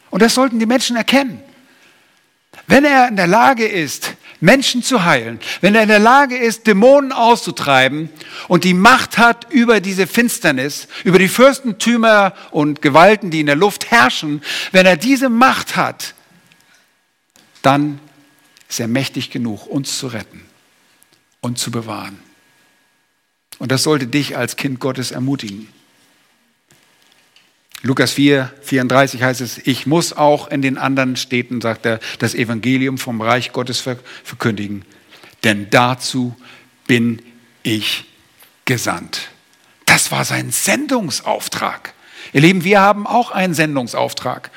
[0.10, 1.42] Und das sollten die Menschen erkennen.
[2.68, 6.66] Wenn er in der Lage ist, Menschen zu heilen, wenn er in der Lage ist,
[6.68, 8.10] Dämonen auszutreiben
[8.48, 13.56] und die Macht hat über diese Finsternis, über die Fürstentümer und Gewalten, die in der
[13.56, 16.14] Luft herrschen, wenn er diese Macht hat,
[17.62, 18.00] dann
[18.70, 20.46] ist er mächtig genug, uns zu retten
[21.42, 22.20] und zu bewahren.
[23.58, 25.68] Und das sollte dich als Kind Gottes ermutigen.
[27.82, 32.36] Lukas 4, 34 heißt es, ich muss auch in den anderen Städten, sagt er, das
[32.36, 33.80] Evangelium vom Reich Gottes
[34.24, 34.84] verkündigen,
[35.44, 36.36] denn dazu
[36.88, 37.22] bin
[37.64, 38.06] ich
[38.66, 39.30] gesandt.
[39.86, 41.94] Das war sein Sendungsauftrag.
[42.34, 44.52] Ihr Lieben, wir haben auch einen Sendungsauftrag.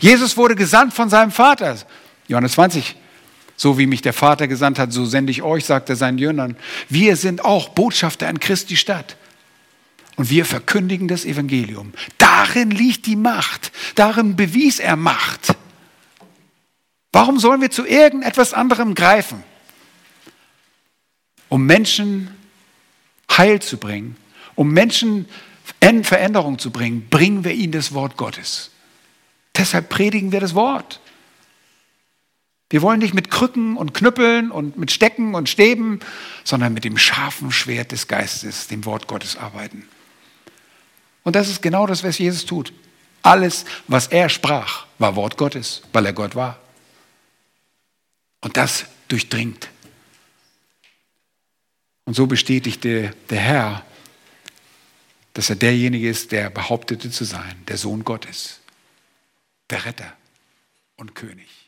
[0.00, 1.76] Jesus wurde gesandt von seinem Vater.
[2.26, 2.96] Johannes 20,
[3.56, 6.56] so wie mich der Vater gesandt hat, so sende ich euch, sagt er seinen Jüngern.
[6.88, 9.16] Wir sind auch Botschafter in Christi Stadt.
[10.16, 11.92] Und wir verkündigen das Evangelium.
[12.18, 13.72] Darin liegt die Macht.
[13.94, 15.56] Darin bewies er Macht.
[17.12, 19.42] Warum sollen wir zu irgendetwas anderem greifen?
[21.48, 22.34] Um Menschen
[23.30, 24.16] Heil zu bringen,
[24.54, 25.28] um Menschen
[26.02, 28.70] Veränderung zu bringen, bringen wir ihnen das Wort Gottes.
[29.56, 31.00] Deshalb predigen wir das Wort.
[32.70, 36.00] Wir wollen nicht mit Krücken und Knüppeln und mit Stecken und Stäben,
[36.42, 39.86] sondern mit dem scharfen Schwert des Geistes, dem Wort Gottes arbeiten.
[41.24, 42.72] Und das ist genau das, was Jesus tut.
[43.22, 46.58] Alles, was er sprach, war Wort Gottes, weil er Gott war.
[48.40, 49.68] Und das durchdringt.
[52.04, 53.86] Und so bestätigte der Herr,
[55.34, 58.60] dass er derjenige ist, der behauptete zu sein, der Sohn Gottes,
[59.70, 60.12] der Retter
[60.96, 61.61] und König.